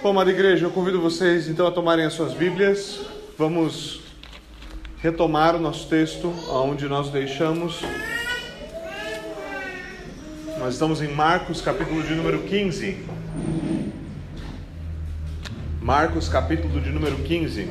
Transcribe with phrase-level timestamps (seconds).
[0.00, 3.00] Bom, amada igreja, eu convido vocês então a tomarem as suas Bíblias.
[3.36, 4.00] Vamos
[5.02, 7.80] retomar o nosso texto, aonde nós deixamos.
[10.56, 12.96] Nós estamos em Marcos, capítulo de número 15.
[15.82, 17.68] Marcos, capítulo de número 15.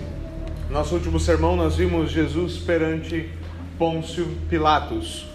[0.70, 3.30] Nosso último sermão nós vimos Jesus perante
[3.78, 5.26] Pôncio Pilatos.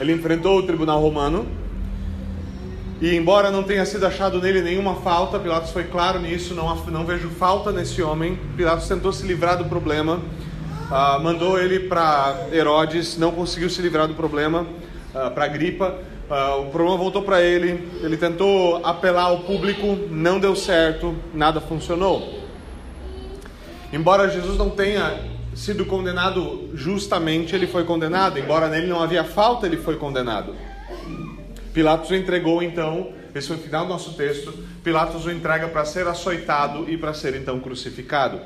[0.00, 1.46] Ele enfrentou o tribunal romano
[3.00, 7.06] e embora não tenha sido achado nele nenhuma falta, Pilatos foi claro nisso, não, não
[7.06, 8.36] vejo falta nesse homem.
[8.56, 14.08] Pilatos tentou se livrar do problema, uh, mandou ele para Herodes, não conseguiu se livrar
[14.08, 14.66] do problema,
[15.14, 15.94] uh, para Gripa.
[16.28, 21.60] Uh, o problema voltou para ele, ele tentou apelar ao público, não deu certo, nada
[21.60, 22.40] funcionou.
[23.92, 25.20] Embora Jesus não tenha
[25.54, 28.40] sido condenado justamente, ele foi condenado.
[28.40, 30.52] Embora nele não havia falta, ele foi condenado.
[31.78, 34.52] Pilatos o entregou então, esse foi o final do nosso texto.
[34.82, 38.40] Pilatos o entrega para ser açoitado e para ser então crucificado.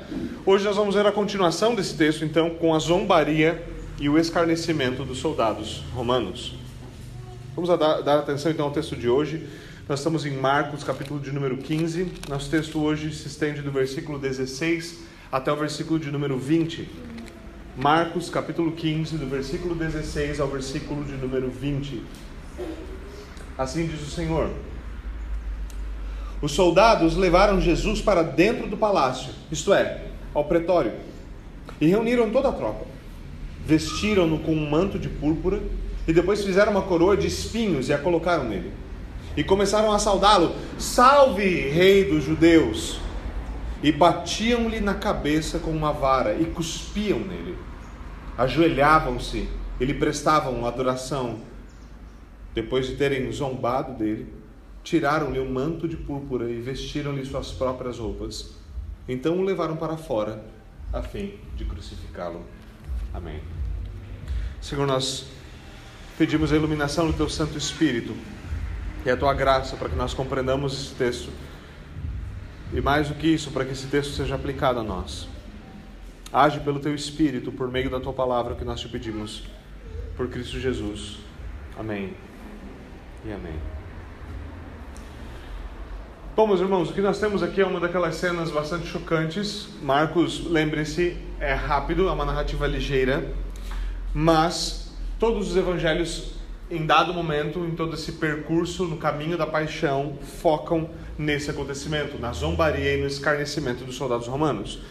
[0.45, 3.65] Hoje nós vamos ver a continuação desse texto então com a zombaria
[3.99, 6.53] e o escarnecimento dos soldados romanos.
[7.55, 9.47] Vamos dar, dar atenção então ao texto de hoje.
[9.89, 12.11] Nós estamos em Marcos, capítulo de número 15.
[12.29, 16.87] Nosso texto hoje se estende do versículo 16 até o versículo de número 20.
[17.75, 22.03] Marcos, capítulo 15, do versículo 16 ao versículo de número 20.
[23.57, 24.49] Assim diz o Senhor.
[26.41, 30.91] Os soldados levaram Jesus para dentro do palácio, isto é, ao pretório,
[31.79, 32.85] e reuniram toda a tropa.
[33.65, 35.61] Vestiram-no com um manto de púrpura
[36.05, 38.73] e depois fizeram uma coroa de espinhos e a colocaram nele.
[39.37, 42.99] E começaram a saudá-lo: Salve, Rei dos Judeus!
[43.81, 47.57] E batiam-lhe na cabeça com uma vara e cuspiam nele.
[48.37, 49.47] Ajoelhavam-se
[49.79, 51.39] e lhe prestavam adoração
[52.53, 54.31] depois de terem zombado dele,
[54.83, 58.53] tiraram-lhe o manto de púrpura e vestiram-lhe suas próprias roupas.
[59.07, 60.43] Então o levaram para fora,
[60.91, 62.45] a fim de crucificá-lo.
[63.13, 63.41] Amém.
[64.61, 65.25] Senhor, nós
[66.17, 68.13] pedimos a iluminação do Teu Santo Espírito
[69.05, 71.29] e a Tua graça para que nós compreendamos esse texto.
[72.71, 75.27] E mais do que isso, para que esse texto seja aplicado a nós.
[76.31, 79.43] Age pelo Teu Espírito, por meio da Tua palavra que nós te pedimos.
[80.15, 81.17] Por Cristo Jesus.
[81.77, 82.13] Amém
[83.25, 83.55] e amém.
[86.35, 89.67] Bom, meus irmãos, o que nós temos aqui é uma daquelas cenas bastante chocantes.
[89.81, 93.31] Marcos, lembre-se, é rápido, é uma narrativa ligeira,
[94.13, 96.33] mas todos os evangelhos,
[96.71, 102.33] em dado momento, em todo esse percurso no caminho da paixão, focam nesse acontecimento, na
[102.33, 104.81] zombaria e no escarnecimento dos soldados romanos.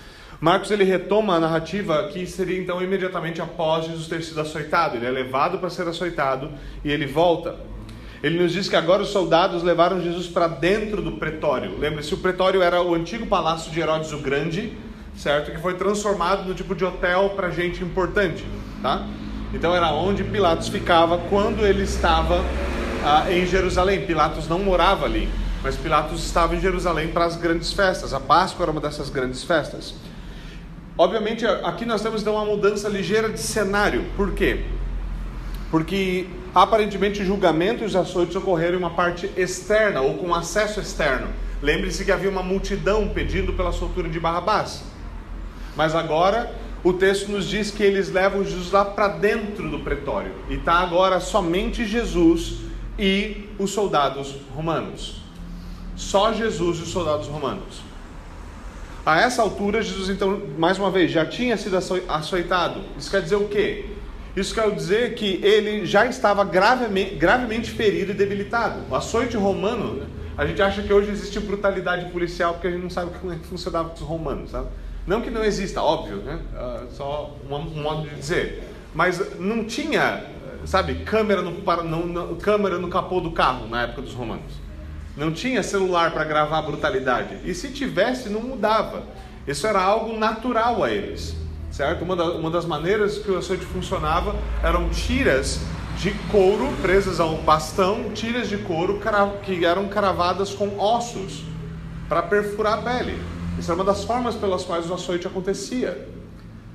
[0.41, 4.97] Marcos ele retoma a narrativa que seria então imediatamente após Jesus ter sido açoitado.
[4.97, 6.50] Ele é levado para ser açoitado
[6.84, 7.56] e ele volta.
[8.22, 11.77] Ele nos diz que agora os soldados levaram Jesus para dentro do pretório.
[11.77, 14.72] Lembre-se, o pretório era o antigo palácio de Herodes o Grande,
[15.16, 15.50] certo?
[15.50, 18.44] Que foi transformado no tipo de hotel para gente importante,
[18.81, 19.05] tá?
[19.53, 22.44] Então era onde Pilatos ficava quando ele estava
[23.05, 24.06] ah, em Jerusalém.
[24.06, 25.28] Pilatos não morava ali,
[25.60, 28.15] mas Pilatos estava em Jerusalém para as grandes festas.
[28.15, 29.94] A Páscoa era uma dessas grandes festas.
[30.97, 34.04] Obviamente, aqui nós temos então uma mudança ligeira de cenário.
[34.16, 34.60] Por quê?
[35.71, 41.28] Porque aparentemente julgamento e os açoites ocorreram em uma parte externa ou com acesso externo.
[41.62, 44.82] Lembre-se que havia uma multidão pedindo pela soltura de Barrabás.
[45.76, 46.54] Mas agora
[46.84, 50.32] o texto nos diz que eles levam Jesus lá para dentro do pretório.
[50.50, 52.56] E está agora somente Jesus
[52.98, 55.22] e os soldados romanos.
[55.94, 57.80] Só Jesus e os soldados romanos.
[59.06, 62.80] A essa altura, Jesus, então, mais uma vez, já tinha sido açoitado.
[62.98, 63.91] Isso quer dizer o quê?
[64.34, 68.81] Isso quer dizer que ele já estava gravemente, gravemente ferido e debilitado.
[68.91, 70.06] O açoite romano,
[70.38, 73.37] a gente acha que hoje existe brutalidade policial porque a gente não sabe como é
[73.37, 74.69] que funcionava com os romanos, sabe?
[75.06, 76.41] Não que não exista, óbvio, né?
[76.54, 78.62] Uh, só um, um, modo de dizer.
[78.94, 80.25] Mas não tinha,
[80.65, 84.62] sabe, câmera no, no, no, câmera no capô do carro na época dos romanos.
[85.15, 87.36] Não tinha celular para gravar a brutalidade.
[87.45, 89.03] E se tivesse, não mudava.
[89.47, 91.41] Isso era algo natural a eles
[91.72, 92.04] certo?
[92.04, 95.60] Uma, da, uma das maneiras que o açoite funcionava eram tiras
[95.97, 99.01] de couro presas a um bastão, tiras de couro
[99.45, 101.45] que eram cravadas com ossos
[102.09, 103.19] para perfurar a pele.
[103.59, 106.09] Isso era uma das formas pelas quais o açoite acontecia,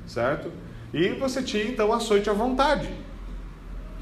[0.06, 0.52] certo?
[0.94, 2.90] E você tinha então açoite à vontade,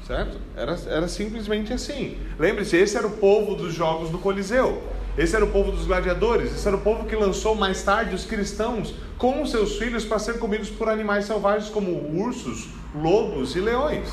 [0.06, 0.38] certo?
[0.56, 2.18] Era, era simplesmente assim.
[2.38, 4.82] Lembre-se, esse era o povo dos jogos do Coliseu.
[5.16, 8.24] Esse era o povo dos gladiadores, esse era o povo que lançou mais tarde os
[8.24, 11.90] cristãos com seus filhos para serem comidos por animais selvagens como
[12.20, 14.08] ursos, lobos e leões.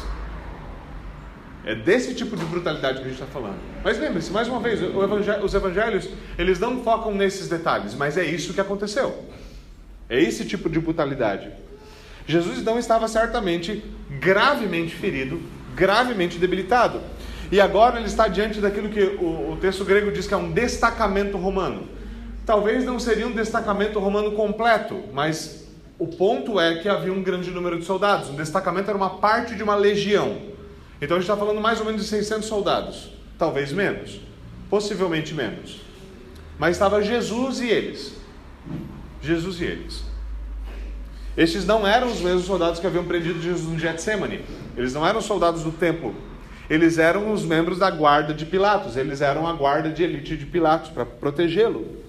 [1.65, 3.57] É desse tipo de brutalidade que a gente está falando.
[3.83, 8.53] Mas lembre-se, mais uma vez, os evangelhos, eles não focam nesses detalhes, mas é isso
[8.53, 9.25] que aconteceu.
[10.09, 11.49] É esse tipo de brutalidade.
[12.25, 13.83] Jesus então estava certamente
[14.19, 15.41] gravemente ferido,
[15.75, 17.01] gravemente debilitado.
[17.51, 20.51] E agora ele está diante daquilo que o, o texto grego diz que é um
[20.51, 21.87] destacamento romano.
[22.45, 25.67] Talvez não seria um destacamento romano completo, mas
[25.97, 28.29] o ponto é que havia um grande número de soldados.
[28.29, 30.37] Um destacamento era uma parte de uma legião.
[31.01, 33.11] Então a gente está falando mais ou menos de 600 soldados.
[33.37, 34.19] Talvez menos.
[34.69, 35.81] Possivelmente menos.
[36.57, 38.13] Mas estava Jesus e eles.
[39.21, 40.03] Jesus e eles.
[41.35, 44.43] Estes não eram os mesmos soldados que haviam prendido Jesus no Getsemane.
[44.77, 46.13] Eles não eram soldados do templo.
[46.69, 48.95] Eles eram os membros da guarda de Pilatos.
[48.95, 52.03] Eles eram a guarda de elite de Pilatos para protegê-lo.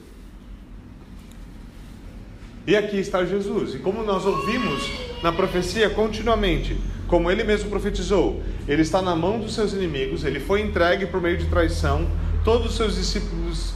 [2.67, 3.75] E aqui está Jesus.
[3.75, 4.91] E como nós ouvimos
[5.23, 10.41] na profecia continuamente, como ele mesmo profetizou, ele está na mão dos seus inimigos, ele
[10.41, 12.09] foi entregue por meio de traição,
[12.43, 13.75] todos os seus discípulos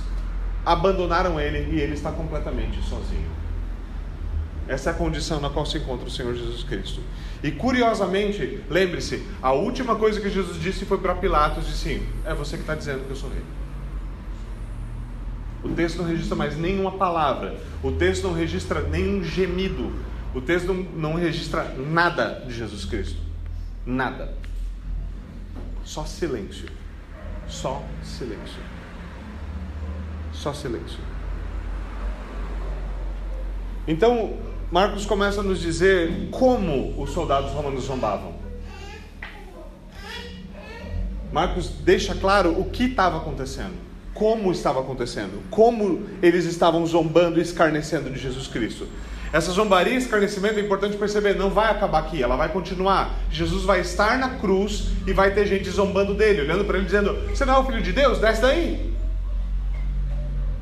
[0.65, 3.38] abandonaram ele e ele está completamente sozinho.
[4.69, 7.01] Essa é a condição na qual se encontra o Senhor Jesus Cristo.
[7.43, 12.35] E curiosamente, lembre-se, a última coisa que Jesus disse foi para Pilatos: disse assim, é
[12.35, 13.43] você que está dizendo que eu sou rei.
[15.65, 19.93] O texto não registra mais nenhuma palavra, o texto não registra nenhum gemido,
[20.35, 23.21] o texto não, não registra nada de Jesus Cristo.
[23.87, 24.35] Nada.
[25.83, 26.69] Só silêncio.
[27.49, 28.61] Só silêncio.
[30.33, 31.01] Só silêncio.
[33.87, 34.37] Então,
[34.71, 38.35] Marcos começa a nos dizer como os soldados romanos zombavam.
[41.33, 43.75] Marcos deixa claro o que estava acontecendo,
[44.13, 48.87] como estava acontecendo, como eles estavam zombando e escarnecendo de Jesus Cristo.
[49.33, 53.15] Essa zombaria e escarnecimento é importante perceber, não vai acabar aqui, ela vai continuar.
[53.31, 57.15] Jesus vai estar na cruz e vai ter gente zombando dele, olhando para ele dizendo:
[57.29, 58.19] Você não é o filho de Deus?
[58.19, 58.95] Desce daí.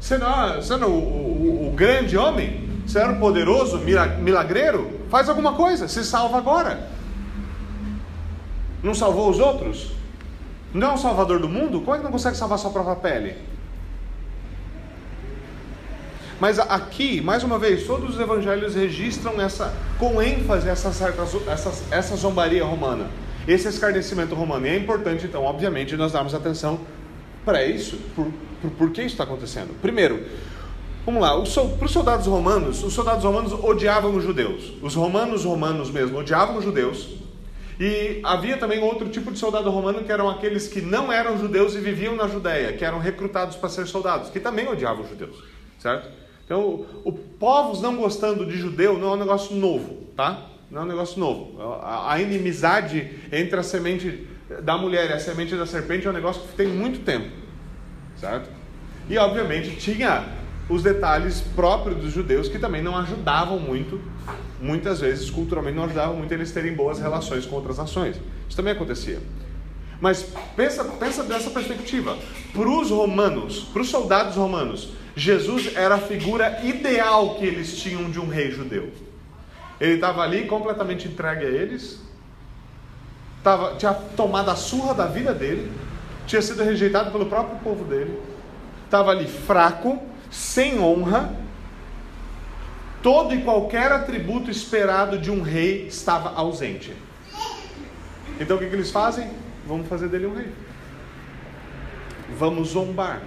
[0.01, 2.76] Você não é, você não é o, o, o grande homem?
[2.87, 5.01] Você era um poderoso milagreiro?
[5.11, 6.89] Faz alguma coisa, se salva agora.
[8.83, 9.93] Não salvou os outros?
[10.73, 11.81] Não é um salvador do mundo?
[11.81, 13.35] Como é que não consegue salvar sua própria pele?
[16.39, 20.89] Mas aqui, mais uma vez, todos os evangelhos registram essa, com ênfase essa,
[21.51, 23.07] essa, essa zombaria romana,
[23.49, 24.67] esse escarnecimento romano.
[24.67, 26.79] E é importante, então, obviamente, nós darmos atenção
[27.45, 28.27] para isso, por,
[28.61, 29.75] por, por que isso está acontecendo.
[29.81, 30.23] Primeiro,
[31.07, 31.31] Vamos lá,
[31.79, 34.73] para os soldados romanos, os soldados romanos odiavam os judeus.
[34.83, 37.11] Os romanos romanos mesmo odiavam os judeus.
[37.79, 41.77] E havia também outro tipo de soldado romano que eram aqueles que não eram judeus
[41.77, 45.45] e viviam na Judéia, que eram recrutados para ser soldados, que também odiavam os judeus,
[45.79, 46.09] certo?
[46.45, 50.49] Então, o, povos não gostando de judeu não é um negócio novo, tá?
[50.69, 51.63] Não é um negócio novo.
[51.83, 54.27] A, a inimizade entre a semente
[54.63, 57.29] da mulher e a semente da serpente é um negócio que tem muito tempo,
[58.17, 58.51] certo?
[59.09, 64.01] E obviamente tinha os detalhes próprios dos judeus que também não ajudavam muito,
[64.61, 68.17] muitas vezes culturalmente não ajudavam muito eles terem boas relações com outras nações.
[68.49, 69.21] Isso também acontecia.
[70.01, 72.17] Mas pensa, pensa dessa perspectiva.
[72.53, 78.11] Para os romanos, para os soldados romanos, Jesus era a figura ideal que eles tinham
[78.11, 78.93] de um rei judeu.
[79.81, 82.01] Ele estava ali completamente entregue a eles,
[83.43, 85.71] tava, tinha tomado a surra da vida dele,
[86.27, 88.21] tinha sido rejeitado pelo próprio povo dele,
[88.85, 91.35] estava ali fraco, sem honra,
[93.03, 96.93] todo e qualquer atributo esperado de um rei estava ausente.
[98.41, 99.31] Então o que, que eles fazem?
[99.67, 100.49] Vamos fazer dele um rei.
[102.37, 103.23] Vamos zombar.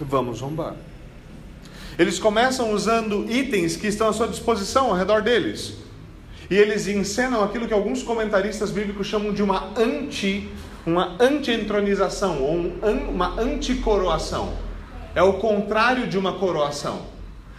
[0.00, 0.74] Vamos zombar.
[1.98, 5.74] Eles começam usando itens que estão à sua disposição ao redor deles.
[6.50, 10.48] E eles encenam aquilo que alguns comentaristas bíblicos chamam de uma anti,
[10.86, 14.67] uma anti-entronização ou um, uma anticoroação
[15.18, 17.00] é o contrário de uma coroação.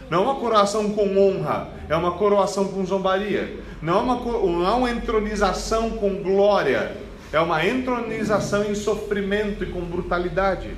[0.09, 3.53] Não é uma coroação com honra, é uma coroação com zombaria.
[3.81, 6.93] Não é uma, não é uma entronização com glória,
[7.33, 10.69] é uma entronização em sofrimento e com brutalidade.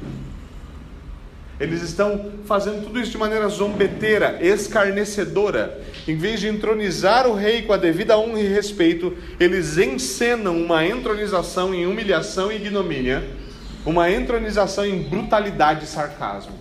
[1.59, 5.79] Eles estão fazendo tudo isso de maneira zombeteira, escarnecedora.
[6.07, 10.83] Em vez de entronizar o rei com a devida honra e respeito, eles encenam uma
[10.83, 13.23] entronização em humilhação e ignomínia
[13.85, 16.53] uma entronização em brutalidade e sarcasmo.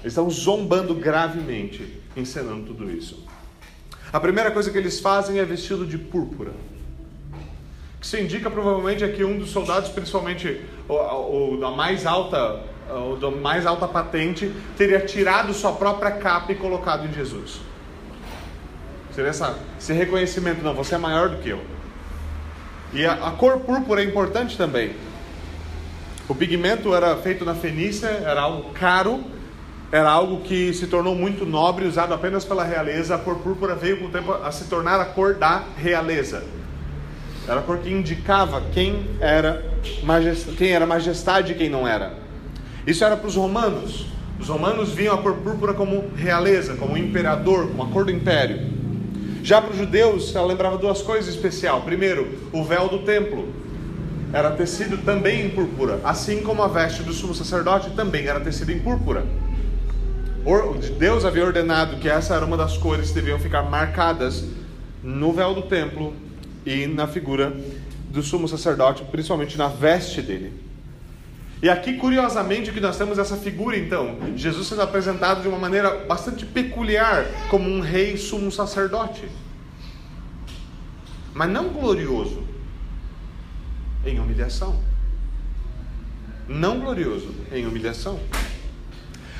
[0.00, 3.24] Eles estão zombando gravemente, encenando tudo isso.
[4.12, 6.52] A primeira coisa que eles fazem é vestido de púrpura.
[8.00, 12.62] Que se indica provavelmente é que um dos soldados, principalmente o, o da mais alta,
[12.88, 17.60] o da mais alta patente, teria tirado sua própria capa e colocado em Jesus.
[19.12, 21.60] Seria essa, esse reconhecimento, não, você é maior do que eu.
[22.92, 24.94] E a, a cor púrpura é importante também.
[26.28, 29.22] O pigmento era feito na Fenícia, era algo caro,
[29.92, 33.14] era algo que se tornou muito nobre, usado apenas pela realeza.
[33.14, 36.42] A cor púrpura veio com o tempo a se tornar a cor da realeza.
[37.46, 39.64] Era a cor que indicava quem era,
[40.02, 40.48] majest...
[40.56, 42.14] quem era majestade e quem não era.
[42.84, 44.06] Isso era para os romanos.
[44.40, 48.74] Os romanos viam a cor púrpura como realeza, como imperador, como a cor do império.
[49.44, 51.84] Já para os judeus, ela lembrava duas coisas especiais.
[51.84, 53.48] Primeiro, o véu do templo
[54.32, 58.72] era tecido também em púrpura, assim como a veste do sumo sacerdote também era tecido
[58.72, 59.24] em púrpura.
[60.98, 64.44] Deus havia ordenado que essa era uma das cores que deviam ficar marcadas
[65.02, 66.14] no véu do templo
[66.64, 67.56] e na figura
[68.10, 70.52] do sumo sacerdote, principalmente na veste dele.
[71.62, 76.04] E aqui, curiosamente, que nós temos essa figura, então, Jesus sendo apresentado de uma maneira
[76.04, 79.24] bastante peculiar, como um rei sumo sacerdote.
[81.34, 82.42] Mas não glorioso,
[84.06, 84.80] em humilhação.
[86.48, 88.20] Não glorioso, em humilhação.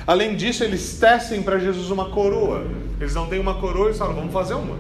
[0.07, 2.67] Além disso, eles tecem para Jesus uma coroa.
[3.01, 4.77] Eles não têm uma coroa, eles falam, vamos fazer uma.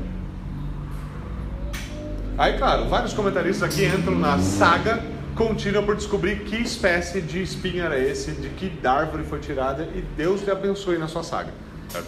[2.39, 5.03] Aí, claro, vários comentaristas aqui entram na saga
[5.35, 10.03] contínua por descobrir que espécie de espinho era esse, de que árvore foi tirada, e
[10.17, 11.53] Deus te abençoe na sua saga.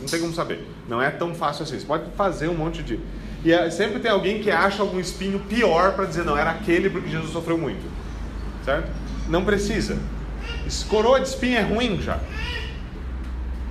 [0.01, 0.67] Não tem como saber.
[0.89, 1.79] Não é tão fácil assim.
[1.79, 2.99] Você pode fazer um monte de.
[3.45, 6.91] E é, sempre tem alguém que acha algum espinho pior para dizer, não, era aquele
[6.91, 7.85] porque Jesus sofreu muito.
[8.65, 8.91] Certo?
[9.29, 9.99] Não precisa.
[10.89, 12.21] Coroa de espinho é ruim já.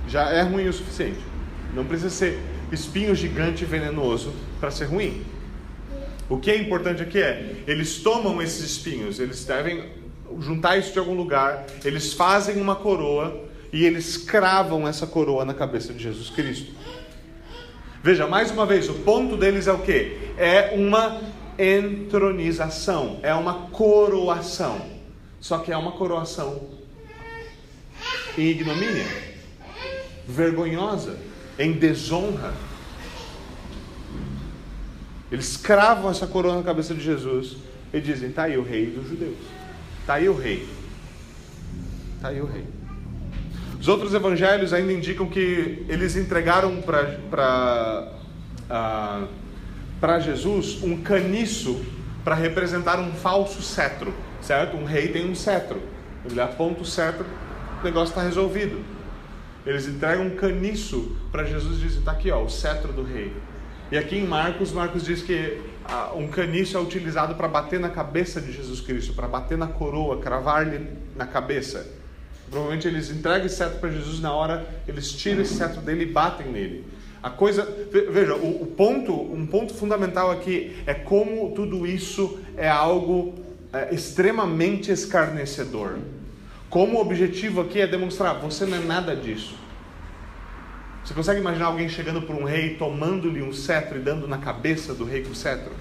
[0.08, 1.18] Já é ruim o suficiente.
[1.74, 2.40] Não precisa ser
[2.72, 5.22] espinho gigante e venenoso para ser ruim.
[6.28, 9.84] O que é importante aqui é, eles tomam esses espinhos, eles devem
[10.40, 15.54] juntar isso de algum lugar, eles fazem uma coroa e eles cravam essa coroa na
[15.54, 16.72] cabeça de Jesus Cristo.
[18.08, 20.16] Veja, mais uma vez, o ponto deles é o que?
[20.38, 21.20] É uma
[21.58, 24.80] entronização, é uma coroação.
[25.38, 26.58] Só que é uma coroação
[28.38, 29.04] em ignomínia,
[30.26, 31.18] vergonhosa,
[31.58, 32.54] em desonra.
[35.30, 37.58] Eles cravam essa coroa na cabeça de Jesus
[37.92, 39.36] e dizem: está aí o rei dos judeus,
[40.00, 40.66] está aí o rei,
[42.16, 42.77] está aí o rei.
[43.80, 48.12] Os outros evangelhos ainda indicam que eles entregaram para
[48.70, 51.80] uh, Jesus um caniço
[52.24, 54.76] para representar um falso cetro, certo?
[54.76, 55.80] Um rei tem um cetro.
[56.28, 57.24] Ele aponta o cetro,
[57.80, 58.84] o negócio está resolvido.
[59.64, 63.32] Eles entregam um caniço para Jesus e dizem: está aqui, ó, o cetro do rei.
[63.92, 67.88] E aqui em Marcos, Marcos diz que ah, um caniço é utilizado para bater na
[67.88, 71.97] cabeça de Jesus Cristo, para bater na coroa, cravar-lhe na cabeça.
[72.50, 76.06] Provavelmente eles entregam esse cetro para Jesus na hora, eles tiram esse cetro dele e
[76.06, 76.84] batem nele.
[77.22, 77.68] A coisa,
[78.10, 83.34] veja, o, o, ponto, um ponto fundamental aqui é como tudo isso é algo
[83.72, 85.98] é, extremamente escarnecedor.
[86.70, 89.56] Como o objetivo aqui é demonstrar, você não é nada disso.
[91.04, 94.94] Você consegue imaginar alguém chegando por um rei, tomando-lhe um cetro e dando na cabeça
[94.94, 95.72] do rei com o cetro?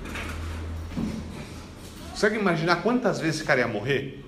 [2.12, 4.27] Consegue imaginar quantas vezes esse cara ia morrer?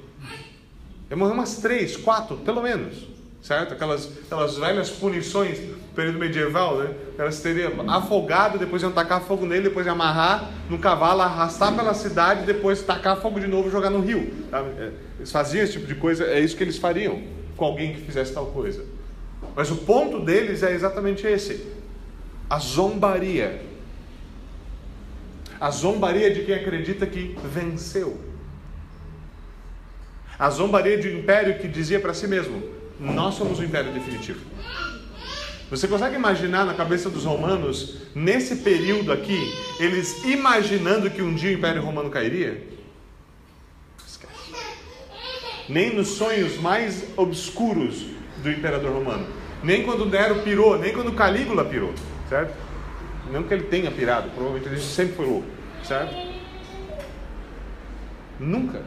[1.09, 3.07] Ia morrer umas três, quatro, pelo menos.
[3.41, 3.73] Certo?
[3.73, 6.93] Aquelas, aquelas velhas punições do período medieval, né?
[7.17, 11.93] Elas teriam afogado, depois iam tacar fogo nele, depois iam amarrar no cavalo, arrastar pela
[11.93, 14.33] cidade, depois tacar fogo de novo e jogar no rio.
[14.51, 17.21] É, eles faziam esse tipo de coisa, é isso que eles fariam
[17.55, 18.83] com alguém que fizesse tal coisa.
[19.55, 21.65] Mas o ponto deles é exatamente esse:
[22.49, 23.61] a zombaria.
[25.59, 28.28] A zombaria de quem acredita que venceu.
[30.39, 32.63] A zombaria de um império que dizia para si mesmo:
[32.99, 34.39] Nós somos o império definitivo.
[35.69, 41.51] Você consegue imaginar na cabeça dos romanos, nesse período aqui, eles imaginando que um dia
[41.51, 42.63] o Império Romano cairia?
[44.07, 44.33] Esquece.
[45.67, 48.03] Nem nos sonhos mais obscuros
[48.41, 49.27] do Imperador Romano
[49.63, 51.93] nem quando Nero pirou, nem quando Calígula pirou,
[52.27, 52.53] certo?
[53.31, 55.47] Não que ele tenha pirado, provavelmente ele sempre foi louco,
[55.83, 56.15] certo?
[58.39, 58.81] Nunca.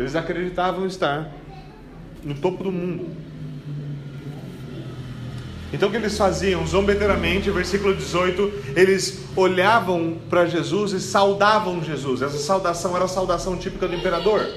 [0.00, 1.30] Eles acreditavam estar
[2.24, 3.10] no topo do mundo.
[5.70, 6.66] Então o que eles faziam?
[6.66, 12.22] Zombeteiramente, versículo 18, eles olhavam para Jesus e saudavam Jesus.
[12.22, 14.48] Essa saudação era a saudação típica do imperador.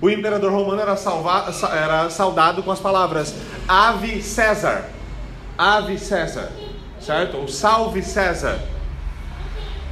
[0.00, 3.36] O imperador romano era, salva, era saudado com as palavras
[3.68, 4.90] Ave César,
[5.56, 6.50] Ave César,
[7.00, 7.36] certo?
[7.36, 8.58] Ou Salve César,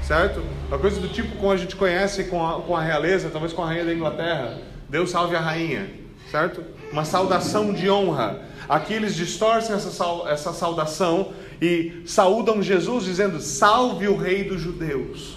[0.03, 0.43] certo?
[0.67, 3.63] Uma coisa do tipo como a gente conhece com a, com a realeza, talvez com
[3.63, 4.59] a rainha da Inglaterra,
[4.91, 5.89] Deus salve a rainha,
[6.33, 6.65] certo?
[6.91, 8.43] Uma saudação de honra.
[8.69, 11.33] Aqui eles distorcem essa, essa saudação
[11.63, 15.37] e saudam Jesus dizendo: Salve o Rei dos Judeus.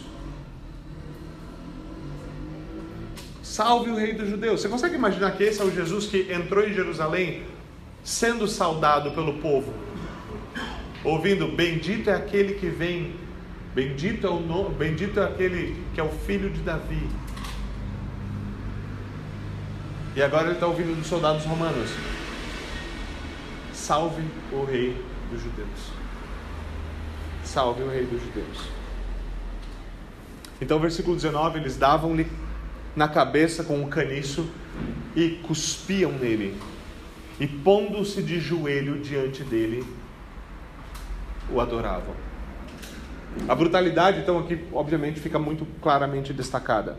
[3.44, 4.60] Salve o Rei dos Judeus.
[4.60, 7.44] Você consegue imaginar que esse é o Jesus que entrou em Jerusalém
[8.04, 9.72] sendo saudado pelo povo?
[11.04, 13.14] Ouvindo: Bendito é aquele que vem,
[13.76, 14.70] bendito é, o no...
[14.70, 17.08] bendito é aquele que é o filho de Davi.
[20.16, 21.90] E agora ele está ouvindo dos soldados romanos:
[23.74, 24.96] salve o rei
[25.32, 25.92] dos judeus.
[27.44, 28.70] Salve o rei dos judeus.
[30.62, 32.28] Então, versículo 19: eles davam-lhe
[32.96, 34.48] na cabeça com um caniço
[35.16, 36.60] e cuspiam nele,
[37.40, 39.84] e pondo-se de joelho diante dele,
[41.52, 42.16] o adoravam.
[43.48, 46.98] A brutalidade, então, aqui, obviamente, fica muito claramente destacada.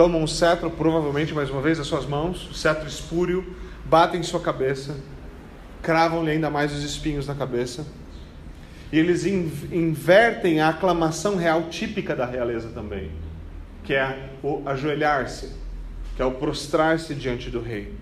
[0.00, 3.54] Tomam um cetro, provavelmente, mais uma vez, as suas mãos, o cetro espúrio,
[3.84, 4.96] batem em sua cabeça,
[5.82, 7.84] cravam-lhe ainda mais os espinhos na cabeça
[8.90, 13.10] e eles invertem a aclamação real típica da realeza também,
[13.84, 15.52] que é o ajoelhar-se,
[16.16, 17.94] que é o prostrar-se diante do rei.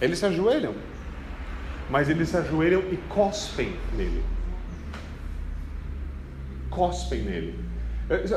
[0.00, 0.76] Eles se ajoelham,
[1.90, 4.22] mas eles se ajoelham e cospem nele.
[6.70, 7.65] Cospem nele.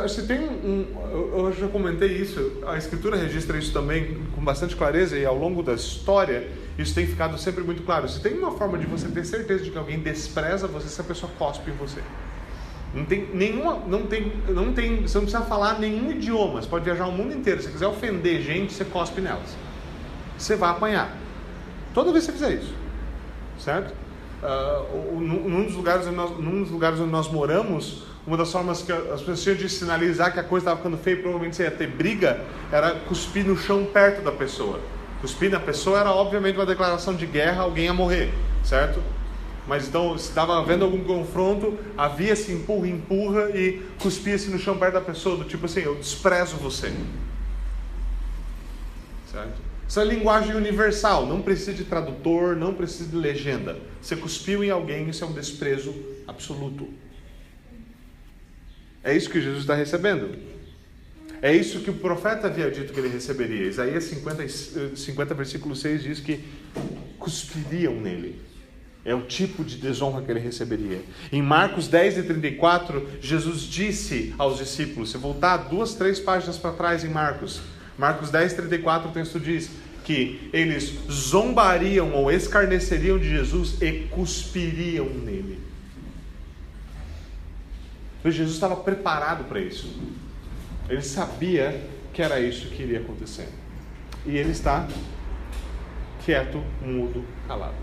[0.08, 0.88] Se tem um,
[1.32, 5.62] eu já comentei isso, a escritura registra isso também com bastante clareza e ao longo
[5.62, 8.10] da história isso tem ficado sempre muito claro.
[8.10, 11.04] Se tem uma forma de você ter certeza de que alguém despreza você, se a
[11.04, 12.02] pessoa cospe em você.
[12.96, 16.86] Não tem nenhuma, não tem, não tem, você não precisa falar nenhum idioma, você pode
[16.86, 17.62] viajar o mundo inteiro.
[17.62, 19.56] Se você quiser ofender gente, você cospe nelas.
[20.36, 21.16] Você vai apanhar.
[21.94, 22.74] Toda vez que você fizer isso,
[23.60, 23.94] certo?
[24.42, 28.82] Uh, num, dos lugares onde nós, num dos lugares onde nós moramos, uma das formas
[28.82, 31.72] que as pessoas tinham de sinalizar que a coisa estava ficando feia, provavelmente você ia
[31.72, 32.40] ter briga,
[32.72, 34.80] era cuspir no chão perto da pessoa.
[35.20, 38.32] Cuspir na pessoa era obviamente uma declaração de guerra, alguém ia morrer,
[38.64, 39.02] certo?
[39.68, 44.94] Mas então, se estava havendo algum confronto, havia-se empurra, empurra e cuspia-se no chão perto
[44.94, 46.94] da pessoa, do tipo assim, eu desprezo você.
[49.32, 49.69] Certo?
[49.90, 53.76] Isso é linguagem universal, não precisa de tradutor, não precisa de legenda.
[54.00, 55.96] Você cuspiu em alguém, isso é um desprezo
[56.28, 56.88] absoluto.
[59.04, 60.38] É isso que Jesus está recebendo.
[61.42, 63.66] É isso que o profeta havia dito que ele receberia.
[63.66, 66.40] Isaías 50, 50 versículo 6 diz que
[67.18, 68.40] cuspiriam nele.
[69.04, 71.02] É o tipo de desonra que ele receberia.
[71.32, 76.74] Em Marcos 10 e 34, Jesus disse aos discípulos, se voltar duas, três páginas para
[76.74, 77.60] trás em Marcos,
[78.00, 79.70] Marcos 10, 34, o texto diz
[80.06, 85.62] que eles zombariam ou escarneceriam de Jesus e cuspiriam nele.
[88.24, 89.94] Mas Jesus estava preparado para isso.
[90.88, 93.50] Ele sabia que era isso que iria acontecer.
[94.26, 94.88] E ele está
[96.24, 97.76] quieto, mudo, calado.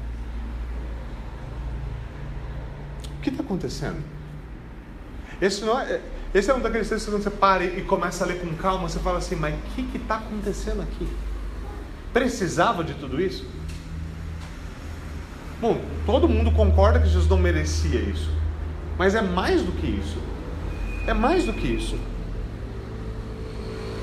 [3.19, 4.03] O que está acontecendo?
[5.43, 6.01] Esse, não é,
[6.37, 8.99] esse é um daqueles textos que você para e começa a ler com calma, você
[8.99, 11.09] fala assim, mas o que está acontecendo aqui?
[12.13, 13.47] Precisava de tudo isso?
[15.59, 18.31] Bom, todo mundo concorda que Jesus não merecia isso.
[18.99, 20.19] Mas é mais do que isso.
[21.07, 21.99] É mais do que isso.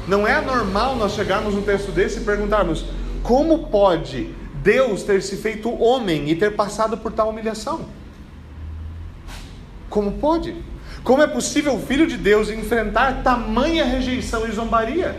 [0.07, 2.83] Não é normal nós chegarmos num texto desse e perguntarmos:
[3.21, 7.85] como pode Deus ter se feito homem e ter passado por tal humilhação?
[9.87, 10.72] Como pode?
[11.03, 15.15] Como é possível o Filho de Deus enfrentar tamanha rejeição e zombaria?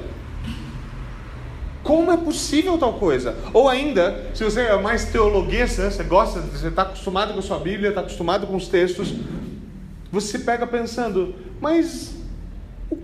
[1.83, 3.37] Como é possível tal coisa?
[3.53, 7.43] Ou ainda, se você é mais teologuês, né, você gosta, você está acostumado com a
[7.43, 9.15] sua Bíblia, está acostumado com os textos,
[10.11, 12.17] você pega pensando, mas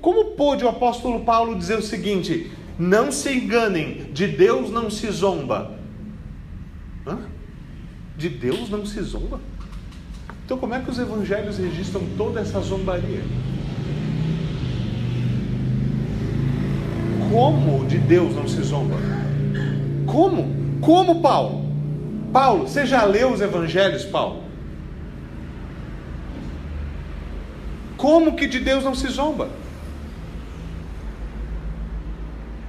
[0.00, 5.10] como pôde o apóstolo Paulo dizer o seguinte: não se enganem, de Deus não se
[5.10, 5.78] zomba?
[7.06, 7.18] Hã?
[8.16, 9.38] De Deus não se zomba?
[10.50, 13.22] Então, como é que os evangelhos registram toda essa zombaria?
[17.30, 18.96] Como de Deus não se zomba?
[20.04, 20.80] Como?
[20.80, 21.64] Como, Paulo?
[22.32, 24.42] Paulo, você já leu os evangelhos, Paulo?
[27.96, 29.48] Como que de Deus não se zomba?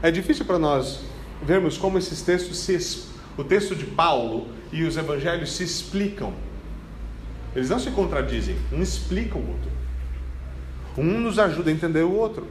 [0.04, 1.00] É difícil para nós
[1.42, 6.32] vermos como esses textos se o texto de Paulo e os evangelhos se explicam.
[7.56, 9.72] Eles não se contradizem, um explica o outro.
[10.98, 12.48] Um nos ajuda a entender o outro.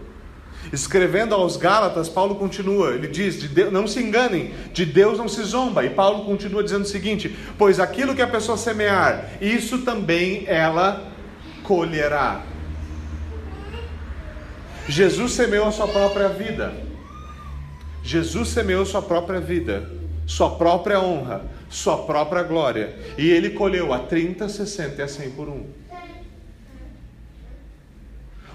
[0.73, 5.29] Escrevendo aos Gálatas, Paulo continua, ele diz: de Deus, não se enganem, de Deus não
[5.29, 5.85] se zomba.
[5.85, 11.11] E Paulo continua dizendo o seguinte: pois aquilo que a pessoa semear, isso também ela
[11.63, 12.43] colherá.
[14.87, 16.75] Jesus semeou a sua própria vida.
[18.03, 19.91] Jesus semeou sua própria vida,
[20.31, 22.97] sua própria honra, sua própria glória.
[23.19, 25.67] E ele colheu a 30, 60 e a 100 por um.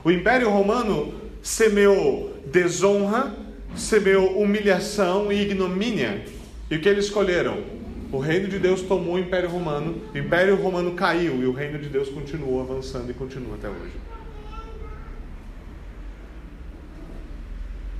[0.02, 3.36] O Império Romano semeou desonra,
[3.76, 6.24] semeou humilhação e ignomínia.
[6.72, 7.62] E o que eles escolheram?
[8.10, 11.78] O reino de Deus tomou o Império Romano, o Império Romano caiu e o reino
[11.78, 13.98] de Deus continuou avançando e continua até hoje.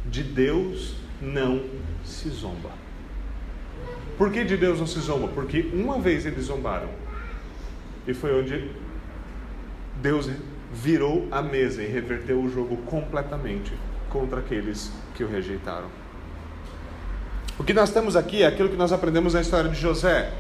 [0.06, 1.62] De Deus não
[2.06, 2.85] se zomba.
[4.18, 5.28] Por que de Deus não se zomba?
[5.28, 6.90] Porque uma vez eles zombaram.
[8.08, 8.70] E foi onde
[10.02, 10.30] Deus
[10.72, 13.74] virou a mesa e reverteu o jogo completamente
[14.10, 15.88] contra aqueles que o rejeitaram.
[17.58, 20.32] O que nós temos aqui é aquilo que nós aprendemos na história de José.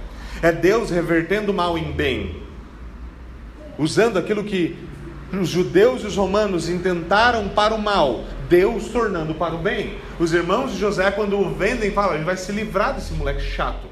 [0.41, 2.43] É Deus revertendo o mal em bem.
[3.77, 4.77] Usando aquilo que
[5.33, 9.97] os judeus e os romanos intentaram para o mal, Deus tornando para o bem.
[10.19, 13.88] Os irmãos de José, quando o vendem, falam: gente vai se livrar desse moleque chato,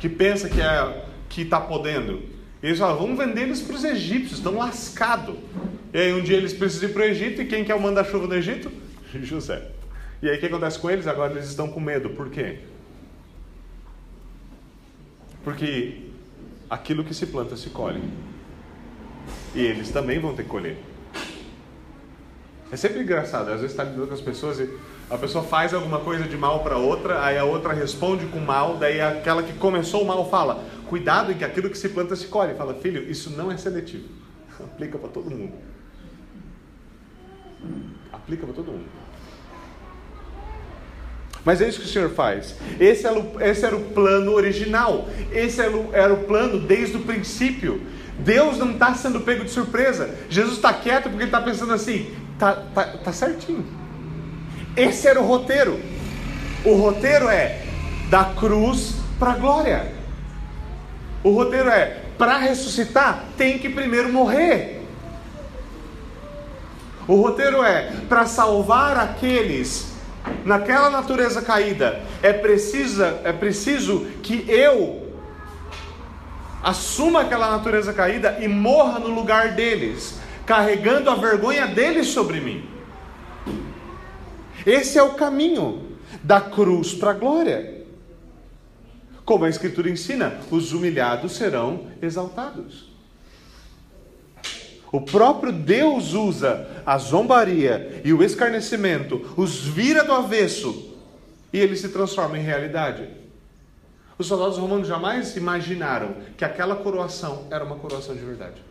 [0.00, 2.22] que pensa que é que está podendo.
[2.62, 5.36] Eles falam: vamos vender eles para os egípcios, estão lascados.
[5.92, 8.26] E aí um dia eles precisam ir para o Egito, e quem quer o manda-chuva
[8.26, 8.70] no Egito?
[9.22, 9.70] José.
[10.22, 11.06] E aí o que acontece com eles?
[11.06, 12.10] Agora eles estão com medo.
[12.10, 12.58] Por quê?
[15.44, 16.00] Porque
[16.68, 18.02] aquilo que se planta se colhe.
[19.54, 20.76] E eles também vão ter que colher.
[22.72, 24.68] É sempre engraçado, às vezes está lidando com as pessoas e
[25.10, 28.76] a pessoa faz alguma coisa de mal para outra, aí a outra responde com mal,
[28.76, 32.26] daí aquela que começou o mal fala: Cuidado em que aquilo que se planta se
[32.26, 32.54] colhe.
[32.54, 34.08] Fala, filho, isso não é seletivo.
[34.60, 35.52] Aplica para todo mundo.
[38.12, 38.84] Aplica para todo mundo.
[41.44, 42.56] Mas é isso que o Senhor faz.
[42.80, 45.08] Esse era o, esse era o plano original.
[45.30, 47.82] Esse era o, era o plano desde o princípio.
[48.18, 50.14] Deus não está sendo pego de surpresa.
[50.30, 53.66] Jesus está quieto porque ele está pensando assim: tá, tá, tá certinho.
[54.76, 55.80] Esse era o roteiro.
[56.64, 57.62] O roteiro é
[58.10, 59.92] da cruz para a glória.
[61.22, 64.82] O roteiro é para ressuscitar tem que primeiro morrer.
[67.06, 69.94] O roteiro é para salvar aqueles
[70.44, 75.12] naquela natureza caída, é, precisa, é preciso que eu
[76.62, 82.68] assuma aquela natureza caída e morra no lugar deles, carregando a vergonha deles sobre mim.
[84.66, 87.84] Esse é o caminho da cruz para a glória.
[89.24, 92.92] Como a Escritura ensina, os humilhados serão exaltados.
[94.92, 100.94] O próprio Deus usa a zombaria e o escarnecimento, os vira do avesso
[101.52, 103.08] e ele se transforma em realidade.
[104.16, 108.62] Os soldados romanos jamais imaginaram que aquela coroação era uma coroação de verdade.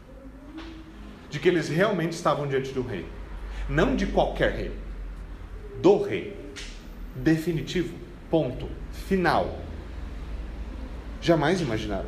[1.34, 3.08] De que eles realmente estavam diante do rei.
[3.68, 4.72] Não de qualquer rei.
[5.82, 6.38] Do rei.
[7.16, 7.96] Definitivo.
[8.30, 8.70] Ponto.
[9.08, 9.58] Final.
[11.20, 12.06] Jamais imaginaram.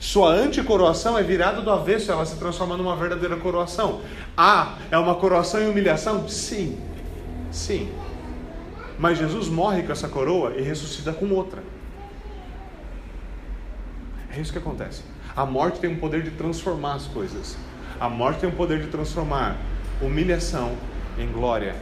[0.00, 4.00] Sua anticoroação é virada do avesso, ela se transforma numa verdadeira coroação.
[4.36, 6.28] Ah, é uma coroação e humilhação?
[6.28, 6.76] Sim,
[7.52, 7.88] sim.
[8.98, 11.62] Mas Jesus morre com essa coroa e ressuscita com outra.
[14.36, 15.04] É isso que acontece.
[15.36, 17.56] A morte tem um poder de transformar as coisas.
[18.00, 19.56] A morte tem um poder de transformar
[20.00, 20.76] humilhação
[21.18, 21.74] em glória.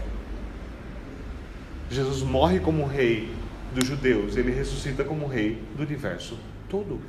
[1.90, 3.30] Jesus morre como rei
[3.74, 7.00] dos judeus, ele ressuscita como rei do universo todo.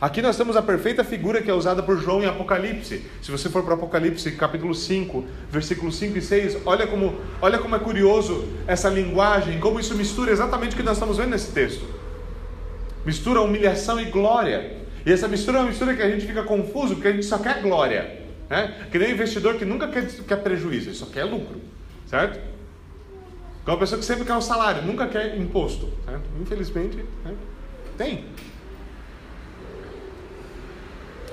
[0.00, 3.04] Aqui nós temos a perfeita figura que é usada por João em Apocalipse.
[3.20, 7.74] Se você for para Apocalipse, capítulo 5, versículos 5 e 6, olha como, olha como
[7.74, 11.84] é curioso essa linguagem, como isso mistura exatamente o que nós estamos vendo nesse texto.
[13.04, 14.76] Mistura humilhação e glória.
[15.08, 17.38] E essa mistura é uma mistura que a gente fica confuso, porque a gente só
[17.38, 18.20] quer glória.
[18.50, 18.74] Né?
[18.92, 21.62] Que nem um investidor que nunca quer, quer prejuízo, ele só quer lucro.
[22.06, 22.38] Certo?
[23.66, 25.88] É uma pessoa que sempre quer um salário, nunca quer imposto.
[26.04, 26.24] Certo?
[26.38, 27.34] Infelizmente, né?
[27.96, 28.26] tem.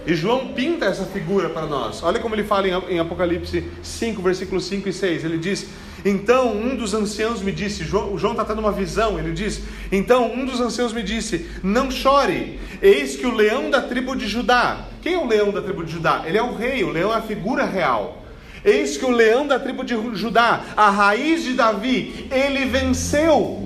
[0.07, 2.01] E João pinta essa figura para nós.
[2.01, 5.25] Olha como ele fala em Apocalipse 5, versículos 5 e 6.
[5.25, 5.67] Ele diz:
[6.03, 9.61] Então um dos anciãos me disse, João, o João está tendo uma visão, ele diz:
[9.91, 14.27] Então um dos anciãos me disse: Não chore, eis que o leão da tribo de
[14.27, 14.85] Judá.
[15.01, 16.23] Quem é o leão da tribo de Judá?
[16.25, 18.23] Ele é o rei, o leão é a figura real.
[18.63, 23.65] Eis que o leão da tribo de Judá, a raiz de Davi, ele venceu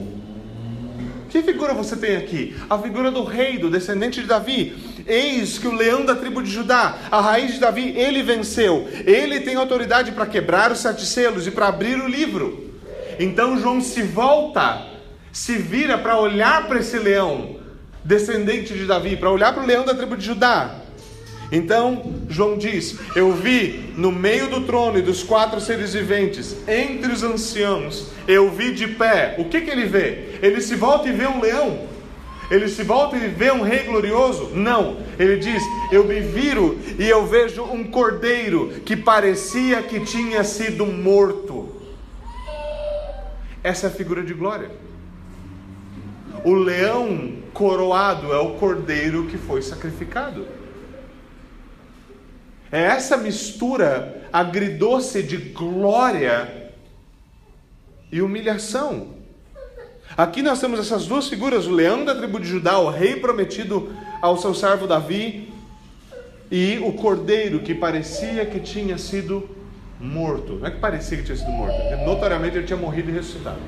[1.30, 2.56] que figura você tem aqui?
[2.68, 4.76] A figura do rei, do descendente de Davi.
[5.10, 8.88] Eis que o leão da tribo de Judá, a raiz de Davi, ele venceu.
[9.06, 12.70] Ele tem autoridade para quebrar os sete selos e para abrir o livro.
[13.20, 14.86] Então João se volta,
[15.34, 17.58] se vira para olhar para esse leão,
[18.06, 20.76] descendente de Davi, para olhar para o leão da tribo de Judá.
[21.52, 27.12] Então, João diz: Eu vi no meio do trono e dos quatro seres viventes, entre
[27.12, 29.36] os anciãos, eu vi de pé.
[29.40, 30.38] O que, que ele vê?
[30.42, 31.89] Ele se volta e vê um leão.
[32.50, 34.50] Ele se volta e vê um rei glorioso?
[34.56, 34.98] Não.
[35.20, 40.86] Ele diz: Eu me viro e eu vejo um cordeiro que parecia que tinha sido
[40.86, 41.76] morto.
[43.64, 44.72] Essa é a figura de glória.
[46.44, 50.48] O leão coroado é o cordeiro que foi sacrificado.
[52.72, 56.72] É essa mistura agridoce de glória
[58.12, 59.19] e humilhação.
[60.20, 63.90] Aqui nós temos essas duas figuras: o leão da tribo de Judá, o rei prometido
[64.22, 65.48] ao seu servo Davi,
[66.52, 69.50] e o cordeiro que parecia que tinha sido
[69.98, 70.56] morto.
[70.56, 71.74] Não é que parecia que tinha sido morto,
[72.06, 73.62] notoriamente ele tinha morrido e ressuscitado.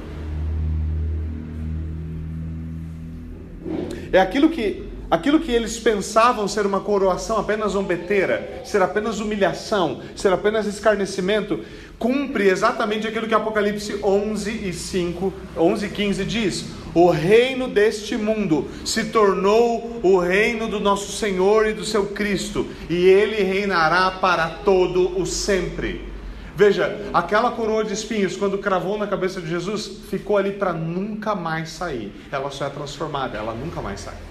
[4.11, 10.01] É aquilo que Aquilo que eles pensavam ser uma coroação apenas zombeteira, ser apenas humilhação,
[10.15, 11.59] ser apenas escarnecimento,
[11.99, 18.15] cumpre exatamente aquilo que Apocalipse 11 e 5, 11 e 15 diz: O reino deste
[18.15, 24.11] mundo se tornou o reino do nosso Senhor e do seu Cristo, e ele reinará
[24.11, 26.09] para todo o sempre.
[26.55, 31.35] Veja, aquela coroa de espinhos, quando cravou na cabeça de Jesus, ficou ali para nunca
[31.35, 32.13] mais sair.
[32.31, 34.30] Ela só é transformada, ela nunca mais sai.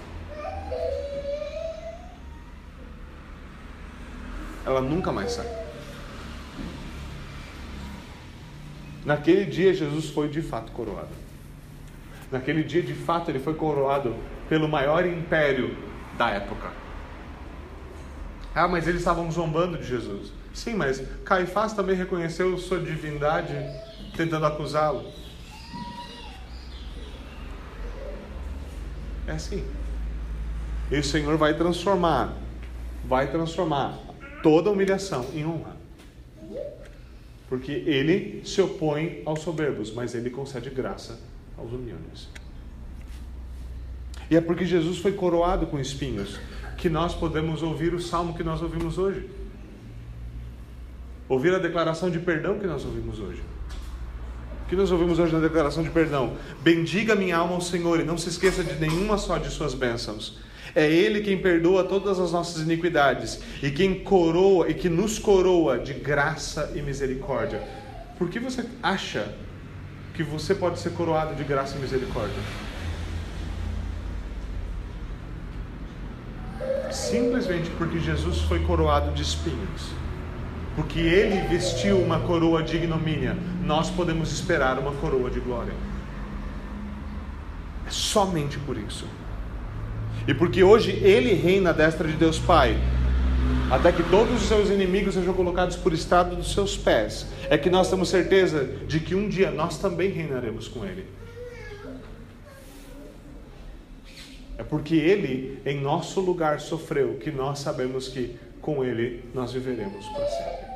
[4.65, 5.47] Ela nunca mais sai.
[9.03, 11.09] Naquele dia, Jesus foi de fato coroado.
[12.31, 14.15] Naquele dia, de fato, ele foi coroado
[14.47, 15.75] pelo maior império
[16.17, 16.71] da época.
[18.53, 20.31] Ah, mas eles estavam zombando de Jesus.
[20.53, 23.53] Sim, mas Caifás também reconheceu sua divindade,
[24.15, 25.11] tentando acusá-lo.
[29.25, 29.65] É assim.
[30.91, 32.33] E o Senhor vai transformar,
[33.05, 34.10] vai transformar
[34.41, 35.77] toda humilhação em honra.
[37.49, 41.19] Porque ele se opõe aos soberbos, mas ele concede graça
[41.57, 42.29] aos humildes.
[44.29, 46.39] E é porque Jesus foi coroado com espinhos
[46.77, 49.29] que nós podemos ouvir o salmo que nós ouvimos hoje.
[51.27, 53.41] Ouvir a declaração de perdão que nós ouvimos hoje.
[54.65, 56.37] O que nós ouvimos hoje na declaração de perdão?
[56.61, 60.39] Bendiga minha alma ao Senhor e não se esqueça de nenhuma só de suas bênçãos.
[60.75, 65.77] É Ele quem perdoa todas as nossas iniquidades e quem coroa e que nos coroa
[65.77, 67.61] de graça e misericórdia.
[68.17, 69.33] Por que você acha
[70.13, 72.41] que você pode ser coroado de graça e misericórdia?
[76.91, 79.91] Simplesmente porque Jesus foi coroado de espinhos.
[80.75, 85.73] Porque ele vestiu uma coroa de ignomínia, nós podemos esperar uma coroa de glória.
[87.85, 89.05] É somente por isso.
[90.27, 92.77] E porque hoje ele reina à destra de Deus Pai,
[93.71, 97.69] até que todos os seus inimigos sejam colocados por estado dos seus pés, é que
[97.69, 101.05] nós temos certeza de que um dia nós também reinaremos com ele.
[104.57, 110.05] É porque ele, em nosso lugar, sofreu, que nós sabemos que com ele nós viveremos
[110.07, 110.71] para sempre.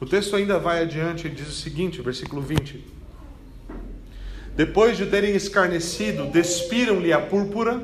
[0.00, 2.93] O texto ainda vai adiante e diz o seguinte, versículo 20.
[4.56, 7.82] Depois de terem escarnecido, despiram-lhe a púrpura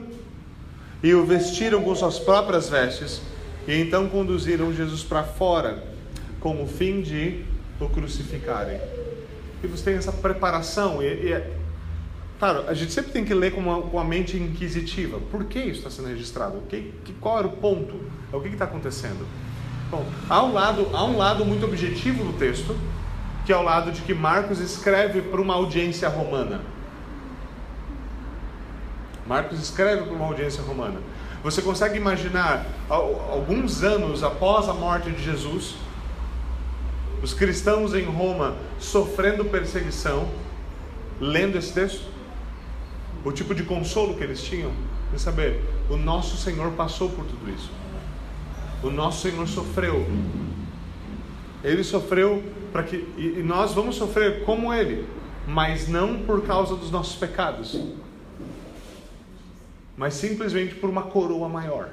[1.02, 3.20] e o vestiram com suas próprias vestes,
[3.66, 5.82] e então conduziram Jesus para fora,
[6.38, 7.44] com o fim de
[7.80, 8.78] o crucificarem.
[9.62, 11.50] E você tem essa preparação, e, e é,
[12.38, 15.18] claro, a gente sempre tem que ler com, uma, com a mente inquisitiva.
[15.30, 16.62] Por que isso está sendo registrado?
[16.68, 17.94] Que, que, qual era o ponto?
[18.32, 19.26] O que está acontecendo?
[19.90, 22.76] Bom, há um, lado, há um lado muito objetivo no texto,
[23.50, 26.60] que é o lado de que Marcos escreve para uma audiência romana.
[29.26, 31.00] Marcos escreve para uma audiência romana.
[31.42, 35.74] Você consegue imaginar alguns anos após a morte de Jesus,
[37.20, 40.28] os cristãos em Roma sofrendo perseguição,
[41.20, 42.04] lendo esse texto?
[43.24, 44.70] O tipo de consolo que eles tinham?
[45.12, 47.68] Em saber, o nosso Senhor passou por tudo isso.
[48.80, 50.08] O nosso Senhor sofreu.
[51.64, 55.06] Ele sofreu para que e nós vamos sofrer como ele,
[55.46, 57.80] mas não por causa dos nossos pecados,
[59.96, 61.90] mas simplesmente por uma coroa maior.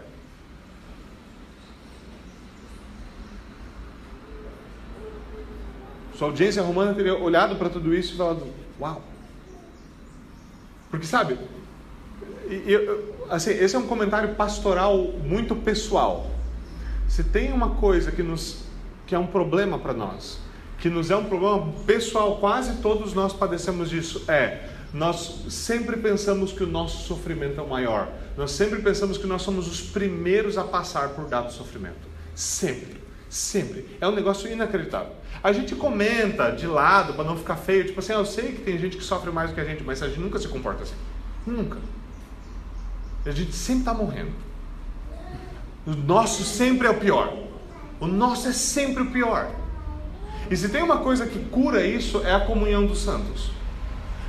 [6.15, 8.47] Sua audiência romana teria olhado para tudo isso e falado:
[8.79, 9.01] Uau!
[10.89, 11.37] Porque sabe,
[12.49, 16.31] eu, assim, esse é um comentário pastoral muito pessoal.
[17.07, 18.63] Se tem uma coisa que, nos,
[19.05, 20.39] que é um problema para nós,
[20.77, 26.51] que nos é um problema pessoal, quase todos nós padecemos disso, é nós sempre pensamos
[26.51, 28.09] que o nosso sofrimento é o maior.
[28.37, 32.07] Nós sempre pensamos que nós somos os primeiros a passar por dado sofrimento.
[32.33, 33.97] Sempre, sempre.
[33.99, 35.11] É um negócio inacreditável.
[35.43, 38.61] A gente comenta de lado para não ficar feio, tipo assim, ah, eu sei que
[38.61, 40.83] tem gente que sofre mais do que a gente, mas a gente nunca se comporta
[40.83, 40.95] assim.
[41.45, 41.77] Nunca.
[43.25, 44.31] A gente sempre está morrendo.
[45.85, 47.37] O nosso sempre é o pior.
[47.99, 49.51] O nosso é sempre o pior.
[50.49, 53.51] E se tem uma coisa que cura isso, é a comunhão dos santos.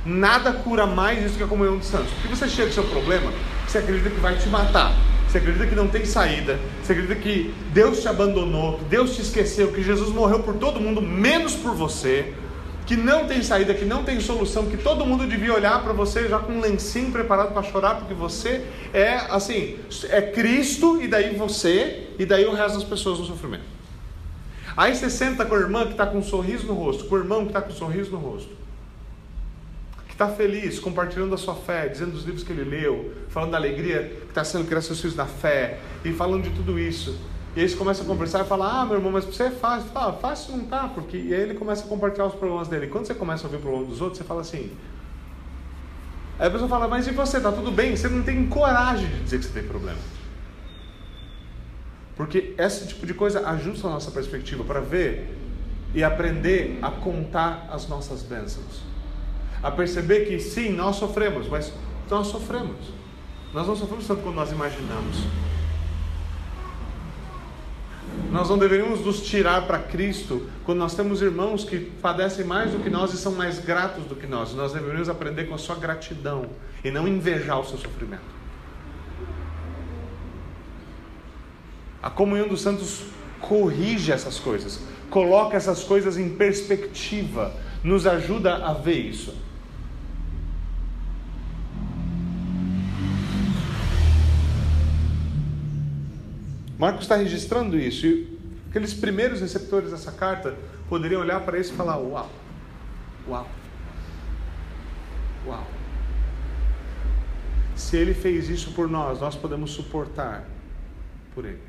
[0.05, 2.11] Nada cura mais isso que a comunhão dos santos.
[2.13, 3.31] Porque você chega com seu problema,
[3.67, 4.93] você acredita que vai te matar.
[5.27, 6.59] Você acredita que não tem saída.
[6.81, 10.79] Você acredita que Deus te abandonou, que Deus te esqueceu, que Jesus morreu por todo
[10.79, 12.33] mundo, menos por você.
[12.85, 16.27] Que não tem saída, que não tem solução, que todo mundo devia olhar para você
[16.27, 19.75] já com um lencinho preparado para chorar, porque você é assim,
[20.09, 23.78] é Cristo e daí você, e daí o resto das pessoas no sofrimento.
[24.77, 27.17] Aí você senta com a irmã que está com um sorriso no rosto, com o
[27.17, 28.59] irmão que está com um sorriso no rosto
[30.23, 34.17] está feliz, compartilhando a sua fé, dizendo os livros que ele leu, falando da alegria
[34.23, 37.17] que está sendo criar seus filhos na fé, e falando de tudo isso.
[37.55, 39.89] E aí começa a conversar e fala, ah, meu irmão, mas você é fácil.
[39.91, 41.17] Fala, fácil não tá, porque.
[41.17, 42.87] E aí ele começa a compartilhar os problemas dele.
[42.87, 44.71] Quando você começa a ouvir o problema dos outros, você fala assim.
[46.37, 47.39] Aí a pessoa fala, mas e você?
[47.39, 47.95] Tá tudo bem?
[47.95, 49.97] Você não tem coragem de dizer que você tem problema.
[52.19, 55.33] Porque esse tipo de coisa ajusta a nossa perspectiva para ver
[55.95, 58.89] e aprender a contar as nossas bênçãos
[59.61, 61.73] a perceber que sim, nós sofremos, mas
[62.09, 62.77] nós sofremos.
[63.53, 65.17] Nós não sofremos tanto quanto nós imaginamos.
[68.31, 72.79] Nós não deveríamos nos tirar para Cristo quando nós temos irmãos que padecem mais do
[72.79, 74.53] que nós e são mais gratos do que nós.
[74.53, 76.45] Nós deveríamos aprender com a sua gratidão
[76.83, 78.38] e não invejar o seu sofrimento.
[82.01, 83.03] A comunhão dos santos
[83.41, 89.35] corrige essas coisas, coloca essas coisas em perspectiva, nos ajuda a ver isso.
[96.77, 100.55] Marcos está registrando isso e aqueles primeiros receptores dessa carta
[100.87, 102.29] poderiam olhar para isso e falar: Uau,
[103.27, 103.47] uau,
[105.45, 105.67] uau.
[107.75, 110.45] Se ele fez isso por nós, nós podemos suportar
[111.35, 111.68] por ele.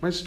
[0.00, 0.24] Mas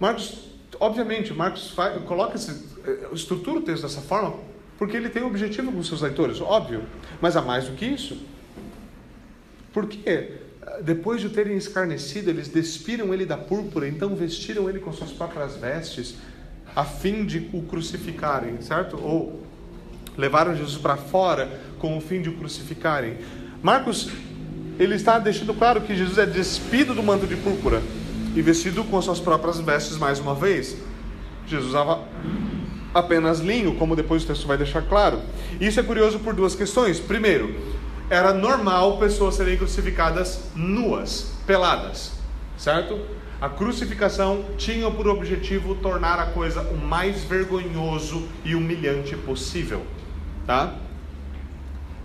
[0.00, 2.50] Marcos, obviamente, Marcos faz, coloca esse,
[2.86, 4.36] eh, estrutura o texto dessa forma
[4.78, 6.82] porque ele tem um objetivo com seus leitores, óbvio.
[7.20, 8.18] Mas há mais do que isso.
[9.72, 10.32] Porque
[10.82, 15.10] depois de o terem escarnecido, eles despiram ele da púrpura, então vestiram ele com suas
[15.10, 16.16] próprias vestes,
[16.74, 18.98] a fim de o crucificarem, certo?
[19.02, 19.42] Ou
[20.16, 23.18] levaram Jesus para fora com o fim de o crucificarem.
[23.62, 24.10] Marcos,
[24.78, 27.82] ele está deixando claro que Jesus é despido do manto de púrpura
[28.36, 30.76] e vestido com as suas próprias vestes mais uma vez.
[31.46, 32.04] Jesus usava
[32.92, 35.22] apenas linho, como depois o texto vai deixar claro.
[35.58, 37.00] Isso é curioso por duas questões.
[37.00, 37.56] Primeiro,
[38.10, 42.12] era normal pessoas serem crucificadas nuas, peladas,
[42.58, 43.00] certo?
[43.40, 49.82] A crucificação tinha por objetivo tornar a coisa o mais vergonhoso e humilhante possível,
[50.46, 50.74] tá?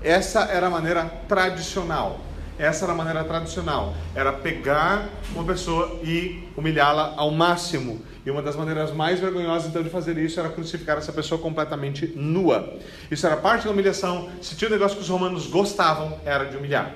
[0.02, 2.20] Essa era a maneira tradicional.
[2.58, 3.96] Essa era a maneira tradicional.
[4.14, 8.02] Era pegar uma pessoa e humilhá-la ao máximo.
[8.26, 12.14] E uma das maneiras mais vergonhosas então de fazer isso era crucificar essa pessoa completamente
[12.16, 12.78] nua.
[13.10, 14.30] Isso era parte da humilhação.
[14.42, 16.94] Se tinha um negócio que os romanos gostavam, era de humilhar.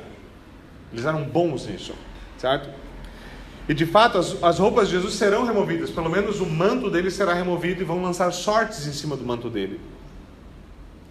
[0.94, 1.94] Eles eram bons nisso,
[2.38, 2.70] certo?
[3.68, 7.10] E de fato, as, as roupas de Jesus serão removidas, pelo menos o manto dele
[7.10, 9.80] será removido e vão lançar sortes em cima do manto dele.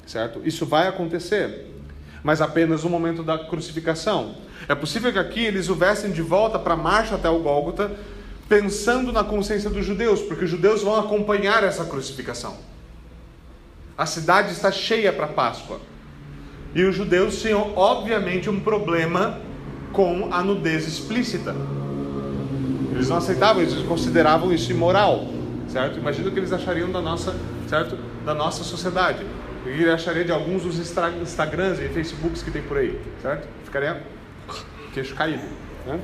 [0.06, 0.40] Certo?
[0.44, 1.73] Isso vai acontecer,
[2.24, 4.36] mas apenas no momento da crucificação.
[4.66, 5.76] É possível que aqui eles o
[6.10, 7.92] de volta para a marcha até o Gólgota,
[8.48, 12.56] pensando na consciência dos judeus, porque os judeus vão acompanhar essa crucificação.
[13.96, 15.80] A cidade está cheia para Páscoa.
[16.74, 19.38] E os judeus tinham, obviamente, um problema
[19.92, 21.54] com a nudez explícita.
[22.92, 25.26] Eles não aceitavam, eles consideravam isso imoral,
[25.68, 25.98] certo?
[25.98, 27.34] Imagina o que eles achariam da nossa,
[27.68, 27.96] certo?
[28.24, 29.24] Da nossa sociedade.
[29.64, 33.48] Ele acharia de alguns dos Instagrams e Facebooks que tem por aí, certo?
[33.64, 34.02] Ficaria
[34.92, 35.42] queixo caído,
[35.86, 35.98] né?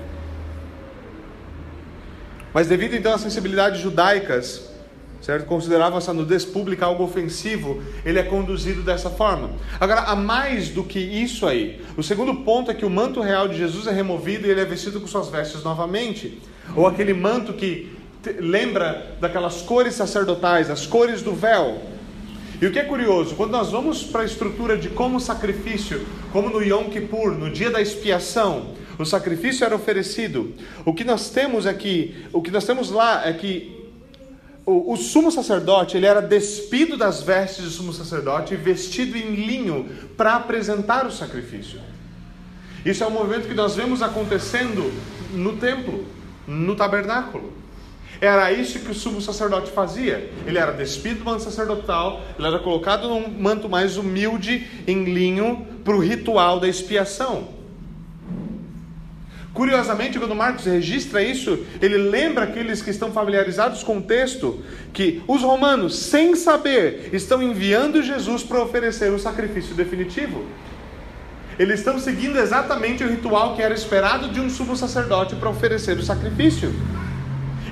[2.52, 4.70] Mas devido então às sensibilidades judaicas,
[5.20, 5.46] certo?
[5.46, 9.50] Considerava essa nudez pública algo ofensivo, ele é conduzido dessa forma.
[9.78, 11.80] Agora, há mais do que isso aí.
[11.96, 14.64] O segundo ponto é que o manto real de Jesus é removido e ele é
[14.64, 16.40] vestido com suas vestes novamente.
[16.74, 17.96] Ou aquele manto que
[18.38, 21.80] lembra daquelas cores sacerdotais, as cores do véu.
[22.60, 26.06] E o que é curioso, quando nós vamos para a estrutura de como o sacrifício,
[26.30, 30.52] como no Yom Kippur, no dia da expiação, o sacrifício era oferecido.
[30.84, 33.80] O que nós temos aqui, é o que nós temos lá é que
[34.66, 39.34] o, o, sumo sacerdote ele era despido das vestes de sumo sacerdote e vestido em
[39.34, 41.80] linho para apresentar o sacrifício.
[42.84, 44.92] Isso é um movimento que nós vemos acontecendo
[45.32, 46.06] no templo,
[46.46, 47.54] no tabernáculo.
[48.20, 50.30] Era isso que o sumo sacerdote fazia.
[50.46, 55.66] Ele era despido do manto sacerdotal, ele era colocado num manto mais humilde em linho
[55.82, 57.60] para o ritual da expiação.
[59.54, 64.62] Curiosamente, quando Marcos registra isso, ele lembra aqueles que estão familiarizados com o texto
[64.92, 70.44] que os romanos, sem saber, estão enviando Jesus para oferecer o sacrifício definitivo.
[71.58, 75.98] Eles estão seguindo exatamente o ritual que era esperado de um sumo sacerdote para oferecer
[75.98, 76.72] o sacrifício.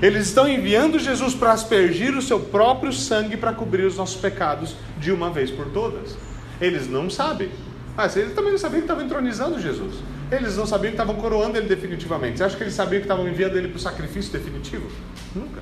[0.01, 4.75] Eles estão enviando Jesus para aspergir o seu próprio sangue para cobrir os nossos pecados
[4.97, 6.17] de uma vez por todas.
[6.61, 7.49] Eles não sabem.
[7.97, 9.95] Mas eles também não sabiam que estavam entronizando Jesus.
[10.31, 12.37] Eles não sabiam que estavam coroando ele definitivamente.
[12.37, 14.89] Você acha que eles sabiam que estavam enviando ele para o sacrifício definitivo?
[15.35, 15.61] Nunca.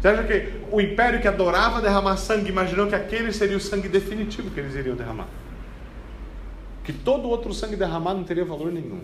[0.00, 3.88] Você acha que o império que adorava derramar sangue imaginou que aquele seria o sangue
[3.88, 5.26] definitivo que eles iriam derramar?
[6.84, 9.00] Que todo outro sangue derramado não teria valor nenhum.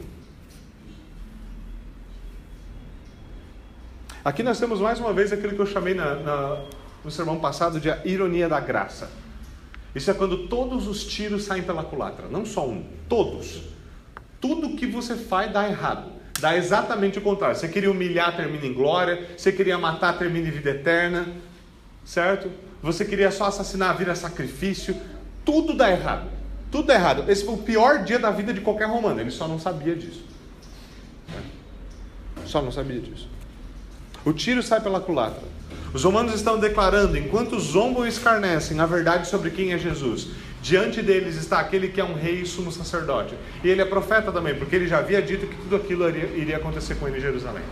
[4.25, 6.65] Aqui nós temos mais uma vez aquilo que eu chamei na, na,
[7.05, 9.11] no sermão passado de a ironia da graça.
[9.95, 13.63] Isso é quando todos os tiros saem pela culatra, não só um, todos.
[14.41, 16.11] Tudo que você faz dá errado.
[16.41, 17.57] Dá exatamente o contrário.
[17.57, 19.29] Você queria humilhar, termina em glória.
[19.37, 21.29] Você queria matar, termina em vida eterna.
[22.05, 22.51] Certo?
[22.83, 24.97] Você queria só assassinar, vira sacrifício.
[25.45, 26.29] Tudo dá errado.
[26.71, 27.31] Tudo dá errado.
[27.31, 29.21] Esse foi o pior dia da vida de qualquer romano.
[29.21, 30.25] Ele só não sabia disso.
[32.45, 33.29] Só não sabia disso.
[34.25, 35.43] O tiro sai pela culatra.
[35.93, 40.29] Os romanos estão declarando, enquanto zombam e escarnecem, a verdade sobre quem é Jesus.
[40.61, 43.35] Diante deles está aquele que é um rei e sumo sacerdote.
[43.63, 46.95] E ele é profeta também, porque ele já havia dito que tudo aquilo iria acontecer
[46.97, 47.63] com ele em Jerusalém.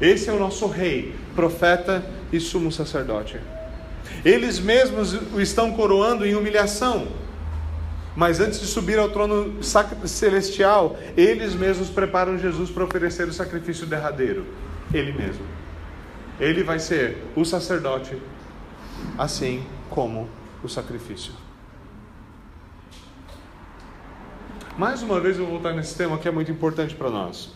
[0.00, 3.38] Esse é o nosso rei, profeta e sumo sacerdote.
[4.24, 7.08] Eles mesmos o estão coroando em humilhação.
[8.14, 13.86] Mas antes de subir ao trono celestial, eles mesmos preparam Jesus para oferecer o sacrifício
[13.86, 14.46] derradeiro.
[14.92, 15.44] Ele mesmo.
[16.38, 18.20] Ele vai ser o sacerdote,
[19.16, 20.28] assim como
[20.62, 21.32] o sacrifício.
[24.76, 27.50] Mais uma vez eu vou voltar nesse tema que é muito importante para nós.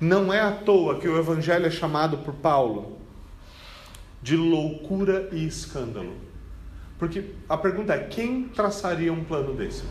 [0.00, 2.98] Não é à toa que o evangelho é chamado por Paulo
[4.22, 6.12] de loucura e escândalo.
[6.98, 9.84] Porque a pergunta é: quem traçaria um plano desse?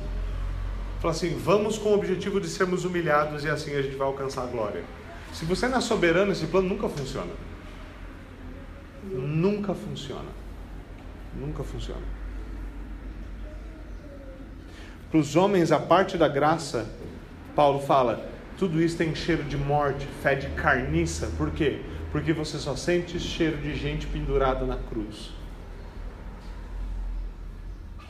[0.99, 4.43] Fala assim: vamos com o objetivo de sermos humilhados e assim a gente vai alcançar
[4.43, 4.83] a glória.
[5.31, 7.31] Se você não é soberano, esse plano nunca funciona.
[9.03, 10.29] Nunca funciona.
[11.39, 12.01] Nunca funciona.
[15.11, 16.89] Para os homens, a parte da graça,
[17.55, 21.29] Paulo fala, tudo isso tem cheiro de morte, fé de carniça.
[21.37, 21.81] Por quê?
[22.11, 25.34] Porque você só sente cheiro de gente pendurada na cruz.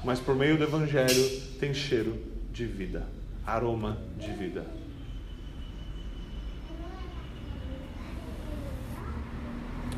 [0.05, 2.15] Mas por meio do Evangelho tem cheiro
[2.53, 3.07] de vida,
[3.45, 4.63] aroma de vida.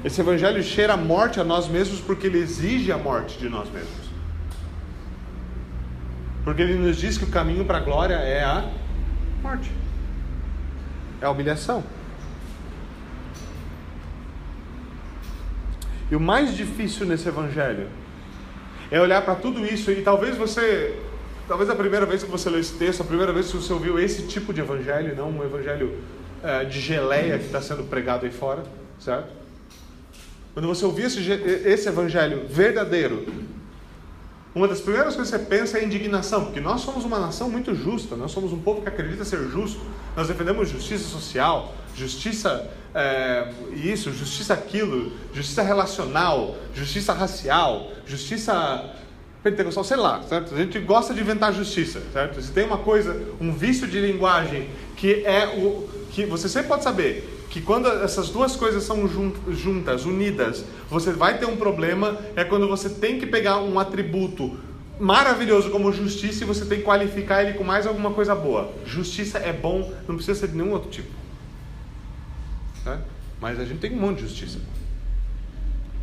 [0.05, 3.70] Esse Evangelho cheira a morte a nós mesmos porque ele exige a morte de nós
[3.70, 4.08] mesmos.
[6.45, 8.72] Porque ele nos diz que o caminho para a glória é a
[9.43, 9.70] morte,
[11.22, 11.84] é a humilhação.
[16.10, 17.89] E o mais difícil nesse evangelho
[18.90, 20.96] é olhar para tudo isso e talvez você,
[21.48, 24.00] talvez a primeira vez que você leu esse texto, a primeira vez que você ouviu
[24.00, 25.98] esse tipo de evangelho, não um evangelho
[26.44, 28.64] é, de geleia que está sendo pregado aí fora,
[29.00, 29.30] certo?
[30.54, 33.28] Quando você ouvir esse, esse evangelho verdadeiro,
[34.56, 37.76] uma das primeiras coisas que você pensa é indignação, porque nós somos uma nação muito
[37.76, 39.80] justa, nós somos um povo que acredita ser justo,
[40.16, 48.93] nós defendemos justiça social, justiça é, isso, justiça aquilo, justiça relacional, justiça racial, justiça
[49.43, 50.54] pentecostal, sei lá, certo?
[50.54, 52.41] A gente gosta de inventar justiça, certo?
[52.41, 56.84] Se tem uma coisa, um vício de linguagem que é o que você sempre pode
[56.84, 62.43] saber que quando essas duas coisas são juntas, unidas, você vai ter um problema, é
[62.43, 64.58] quando você tem que pegar um atributo
[65.00, 68.72] maravilhoso como justiça e você tem que qualificar ele com mais alguma coisa boa.
[68.86, 71.10] Justiça é bom, não precisa ser de nenhum outro tipo.
[72.88, 73.00] Tá?
[73.42, 74.60] Mas a gente tem um monte de justiça.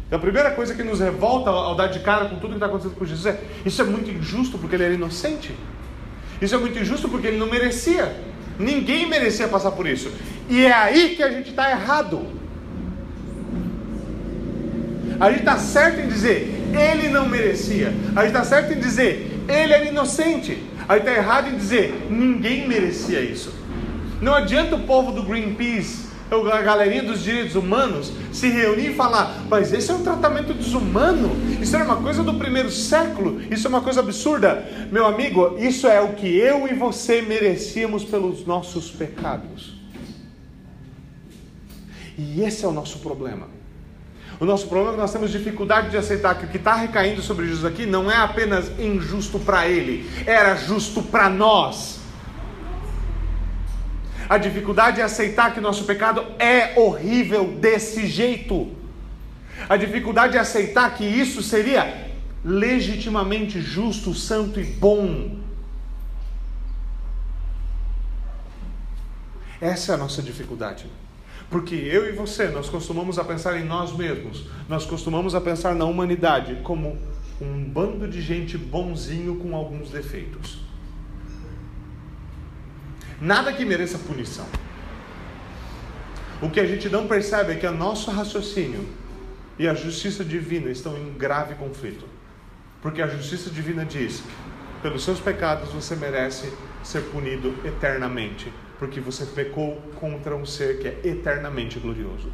[0.07, 2.67] Então a primeira coisa que nos revolta ao dar de cara com tudo que está
[2.67, 5.55] acontecendo com Jesus é: isso é muito injusto porque ele era inocente.
[6.43, 8.15] Isso é muito injusto porque ele não merecia.
[8.59, 10.13] Ninguém merecia passar por isso.
[10.51, 12.27] E é aí que a gente está errado.
[15.19, 17.95] A gente está certo em dizer, ele não merecia.
[18.15, 20.63] A gente está certo em dizer, ele era inocente.
[20.87, 23.55] A gente está errado em dizer, ninguém merecia isso.
[24.21, 26.04] Não adianta o povo do Greenpeace,
[26.51, 31.31] a galerinha dos direitos humanos, se reunir e falar, mas esse é um tratamento desumano,
[31.61, 34.67] isso era uma coisa do primeiro século, isso é uma coisa absurda.
[34.91, 39.75] Meu amigo, isso é o que eu e você merecíamos pelos nossos pecados.
[42.17, 43.49] E esse é o nosso problema.
[44.41, 47.23] O nosso problema é que nós temos dificuldade de aceitar que o que está recaindo
[47.23, 51.94] sobre Jesus aqui não é apenas injusto para ele, era justo para nós.
[54.29, 58.73] A dificuldade é aceitar que nosso pecado é horrível desse jeito.
[59.69, 62.13] A dificuldade é aceitar que isso seria
[62.45, 65.39] legitimamente justo, santo e bom.
[69.61, 70.87] Essa é a nossa dificuldade.
[71.49, 75.75] Porque eu e você, nós costumamos a pensar em nós mesmos, nós costumamos a pensar
[75.75, 76.99] na humanidade como
[77.41, 80.59] um bando de gente bonzinho com alguns defeitos.
[83.21, 84.47] Nada que mereça punição.
[86.43, 88.87] O que a gente não percebe é que o nosso raciocínio
[89.59, 92.07] e a justiça divina estão em grave conflito.
[92.83, 94.23] Porque a justiça divina diz:
[94.83, 96.53] pelos seus pecados você merece
[96.83, 102.31] ser punido eternamente, porque você pecou contra um ser que é eternamente glorioso.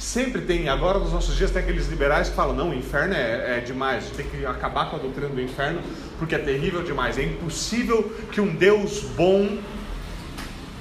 [0.00, 3.58] Sempre tem, agora nos nossos dias tem aqueles liberais que falam, não, o inferno é,
[3.58, 5.82] é demais, tem que acabar com a doutrina do inferno,
[6.18, 7.18] porque é terrível demais.
[7.18, 9.58] É impossível que um Deus bom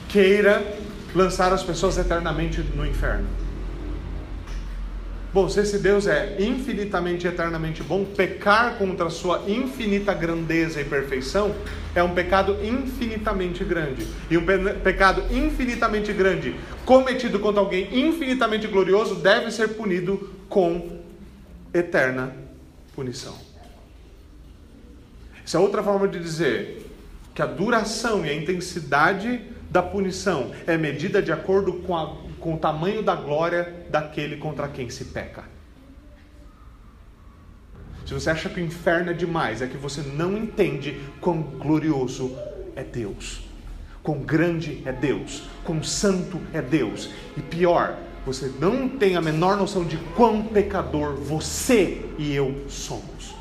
[0.07, 0.65] queira
[1.13, 3.28] lançar as pessoas eternamente no inferno.
[5.34, 10.86] Bom, se esse Deus é infinitamente eternamente bom, pecar contra a sua infinita grandeza e
[10.86, 11.53] perfeição
[11.99, 14.07] é um pecado infinitamente grande.
[14.29, 20.99] E um pe pecado infinitamente grande cometido contra alguém infinitamente glorioso deve ser punido com
[21.73, 22.33] eterna
[22.95, 23.35] punição.
[25.43, 26.85] Essa é outra forma de dizer
[27.33, 32.55] que a duração e a intensidade da punição é medida de acordo com a com
[32.55, 35.43] o tamanho da glória daquele contra quem se peca.
[38.10, 42.36] Se você acha que o inferno é demais, é que você não entende quão glorioso
[42.76, 43.41] é Deus,
[44.01, 47.12] quão grande é Deus, quão santo é Deus.
[47.38, 47.95] E pior,
[48.26, 53.36] você não tem a menor noção de quão pecador você e eu somos.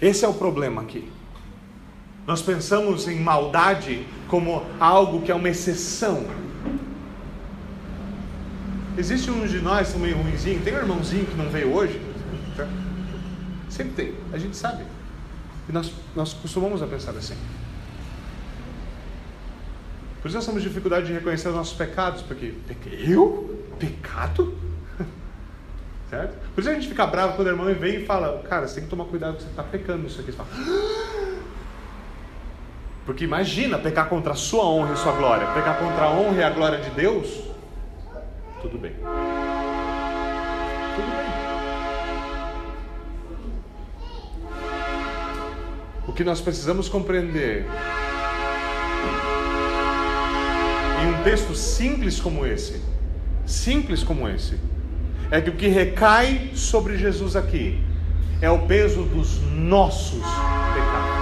[0.00, 1.12] Esse é o problema aqui.
[2.26, 6.47] Nós pensamos em maldade como algo que é uma exceção.
[8.98, 12.02] Existe um de nós, um meio ruimzinho, tem um irmãozinho que não veio hoje?
[13.70, 14.82] Sempre tem, a gente sabe.
[15.68, 17.36] E nós, nós costumamos a pensar assim.
[20.20, 22.54] Por isso nós temos dificuldade de reconhecer os nossos pecados, porque
[22.90, 23.64] eu?
[23.78, 24.52] Pecado?
[26.10, 26.36] certo?
[26.52, 28.84] Por isso a gente fica bravo quando o irmão vem e fala, cara, você tem
[28.84, 30.32] que tomar cuidado que você está pecando nisso aqui.
[30.32, 31.38] Você fala, ah!
[33.06, 36.42] Porque imagina pecar contra a sua honra e sua glória, pecar contra a honra e
[36.42, 37.48] a glória de Deus.
[38.60, 38.92] Tudo bem.
[40.94, 41.28] Tudo bem.
[46.08, 47.64] O que nós precisamos compreender
[51.02, 52.82] em um texto simples como esse,
[53.46, 54.58] simples como esse,
[55.30, 57.80] é que o que recai sobre Jesus aqui
[58.40, 60.24] é o peso dos nossos
[60.74, 61.18] pecados.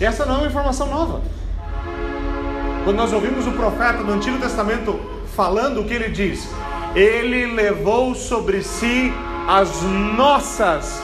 [0.00, 1.35] Essa não é uma informação nova.
[2.86, 5.00] Quando nós ouvimos o profeta do Antigo Testamento
[5.34, 6.48] falando o que ele diz,
[6.94, 9.12] ele levou sobre si
[9.48, 11.02] as nossas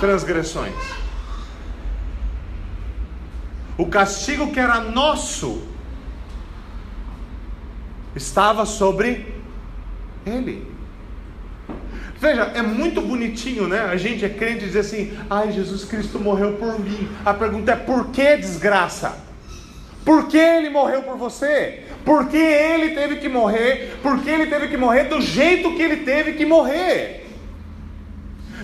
[0.00, 0.72] transgressões.
[3.76, 5.64] O castigo que era nosso
[8.14, 9.34] estava sobre
[10.24, 10.66] ele.
[12.18, 13.80] Veja, é muito bonitinho, né?
[13.80, 17.06] A gente é crente e diz assim: ai, Jesus Cristo morreu por mim.
[17.22, 19.25] A pergunta é: por que desgraça?
[20.06, 21.82] Por que ele morreu por você?
[22.04, 23.98] Por que ele teve que morrer?
[24.00, 27.26] Por que ele teve que morrer do jeito que ele teve que morrer?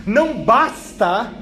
[0.06, 1.32] Não basta,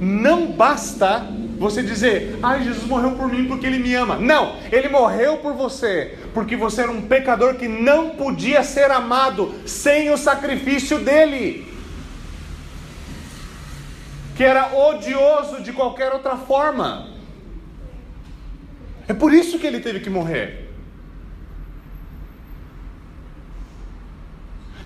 [0.00, 1.28] não basta
[1.58, 4.16] você dizer, ai, Jesus morreu por mim porque ele me ama.
[4.16, 9.54] Não, ele morreu por você, porque você era um pecador que não podia ser amado
[9.66, 11.70] sem o sacrifício dele,
[14.34, 17.13] que era odioso de qualquer outra forma.
[19.06, 20.70] É por isso que ele teve que morrer.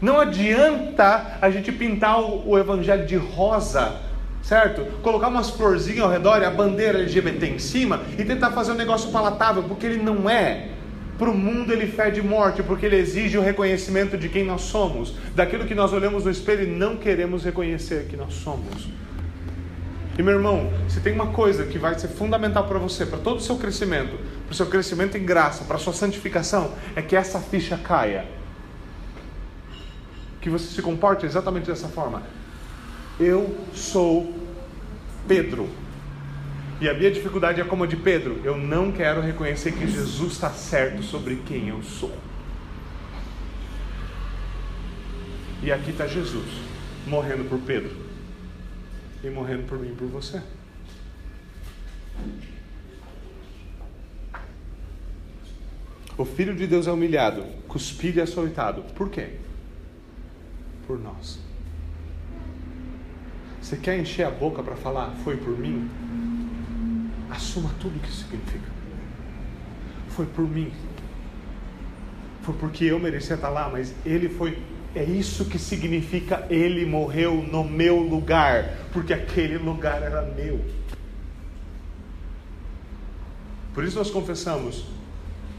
[0.01, 4.09] Não adianta a gente pintar o, evangelho de rosa
[4.49, 4.83] certo?
[5.03, 8.77] Colocar umas florzinhas ao redor e a bandeira LGBT em cima e tentar fazer um
[8.77, 10.69] negócio palatável, porque ele não é.
[11.19, 15.14] Para o mundo ele fede morte, porque ele exige o reconhecimento de quem nós somos,
[15.35, 18.89] daquilo que nós olhamos no espelho e não queremos reconhecer que nós somos.
[20.19, 23.37] E meu irmão, se tem uma coisa que vai ser fundamental para você, para todo
[23.37, 27.14] o seu crescimento, para o seu crescimento em graça, para a sua santificação, é que
[27.14, 28.27] essa ficha caia.
[30.41, 32.25] Que você se comporte exatamente dessa forma.
[33.21, 34.35] Eu sou
[35.29, 35.69] Pedro.
[36.81, 38.41] E a minha dificuldade é como a de Pedro.
[38.43, 42.12] Eu não quero reconhecer que Jesus está certo sobre quem eu sou.
[45.62, 46.49] E aqui está Jesus,
[47.07, 48.08] morrendo por Pedro
[49.23, 50.43] e morrendo por mim e por você.
[56.16, 58.83] O Filho de Deus é humilhado, cuspido e açoitado.
[58.95, 59.37] Por quê?
[60.87, 61.39] Por nós.
[63.62, 65.89] Você quer encher a boca para falar, foi por mim?
[67.31, 68.66] Assuma tudo o que isso significa.
[70.09, 70.73] Foi por mim.
[72.43, 74.59] Foi porque eu merecia estar lá, mas ele foi.
[74.95, 80.61] É isso que significa ele morreu no meu lugar, porque aquele lugar era meu.
[83.74, 84.86] Por isso nós confessamos,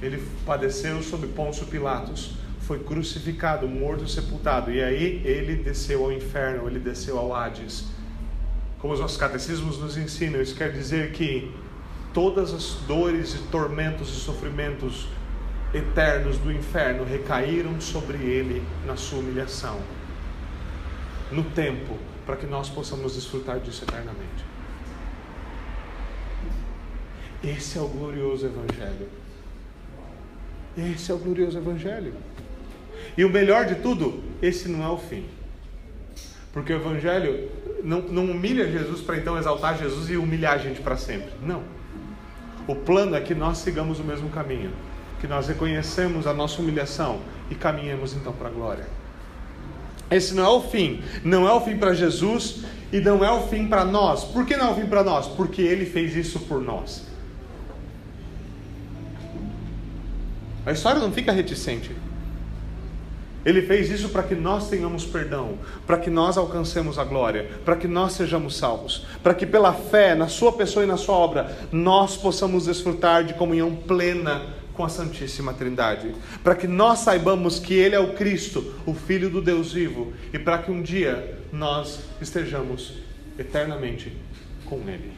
[0.01, 6.67] ele padeceu sob Pôncio Pilatos, foi crucificado, morto sepultado, e aí ele desceu ao inferno,
[6.67, 7.85] ele desceu ao Hades.
[8.79, 11.51] Como os nossos catecismos nos ensinam, isso quer dizer que
[12.13, 15.07] todas as dores e tormentos e sofrimentos
[15.73, 19.79] eternos do inferno recaíram sobre ele na sua humilhação,
[21.31, 24.45] no tempo, para que nós possamos desfrutar disso eternamente.
[27.43, 29.07] Esse é o glorioso Evangelho.
[30.77, 32.13] Esse é o glorioso Evangelho.
[33.17, 35.25] E o melhor de tudo, esse não é o fim.
[36.51, 37.49] Porque o Evangelho
[37.83, 41.31] não, não humilha Jesus para então exaltar Jesus e humilhar a gente para sempre.
[41.41, 41.63] Não.
[42.67, 44.71] O plano é que nós sigamos o mesmo caminho.
[45.19, 48.87] Que nós reconhecemos a nossa humilhação e caminhemos então para a glória.
[50.09, 51.01] Esse não é o fim.
[51.23, 54.23] Não é o fim para Jesus e não é o fim para nós.
[54.23, 55.27] Por que não é o fim para nós?
[55.27, 57.07] Porque Ele fez isso por nós.
[60.65, 61.95] A história não fica reticente.
[63.45, 65.57] Ele fez isso para que nós tenhamos perdão,
[65.87, 70.13] para que nós alcancemos a glória, para que nós sejamos salvos, para que pela fé
[70.13, 74.41] na Sua pessoa e na Sua obra nós possamos desfrutar de comunhão plena
[74.79, 79.29] com a Santíssima Trindade, para que nós saibamos que Ele é o Cristo, o Filho
[79.29, 82.93] do Deus vivo, e para que um dia nós estejamos
[83.37, 84.15] eternamente
[84.63, 85.11] com Ele.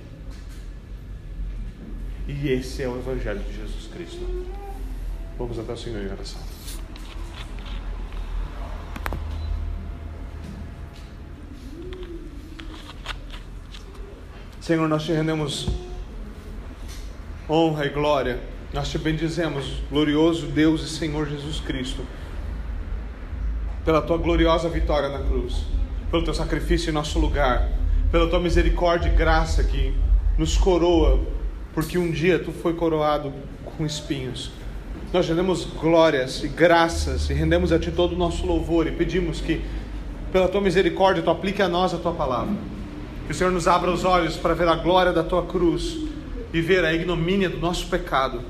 [2.27, 4.47] E esse é o Evangelho de Jesus Cristo.
[5.37, 6.41] Vamos até o Senhor em oração.
[14.59, 15.67] Senhor, nós te rendemos
[17.47, 18.49] honra e glória.
[18.73, 22.05] Nós te bendizemos, glorioso Deus e Senhor Jesus Cristo,
[23.83, 25.65] pela tua gloriosa vitória na cruz,
[26.09, 27.69] pelo teu sacrifício em nosso lugar,
[28.09, 29.93] pela tua misericórdia e graça que
[30.37, 31.19] nos coroa,
[31.73, 33.33] porque um dia tu foi coroado
[33.65, 34.51] com espinhos.
[35.11, 39.41] Nós rendemos glórias e graças e rendemos a Ti todo o nosso louvor e pedimos
[39.41, 39.61] que,
[40.31, 42.55] pela Tua misericórdia, Tu aplique a nós a Tua palavra.
[43.25, 45.97] Que o Senhor nos abra os olhos para ver a glória da Tua cruz
[46.53, 48.41] e ver a ignomínia do nosso pecado.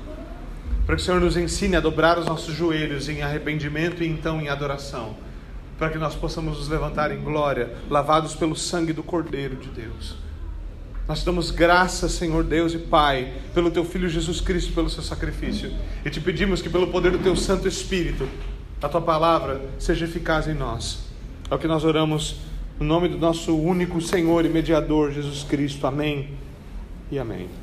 [0.92, 4.42] Para que o Senhor nos ensine a dobrar os nossos joelhos em arrependimento e então
[4.42, 5.16] em adoração.
[5.78, 10.16] Para que nós possamos nos levantar em glória, lavados pelo sangue do Cordeiro de Deus.
[11.08, 15.02] Nós te damos graças, Senhor Deus e Pai, pelo teu Filho Jesus Cristo, pelo seu
[15.02, 15.72] sacrifício.
[16.04, 18.28] E te pedimos que, pelo poder do teu Santo Espírito,
[18.82, 21.06] a tua palavra seja eficaz em nós.
[21.50, 22.36] É o que nós oramos
[22.78, 25.86] no nome do nosso único Senhor e mediador, Jesus Cristo.
[25.86, 26.34] Amém
[27.10, 27.61] e amém.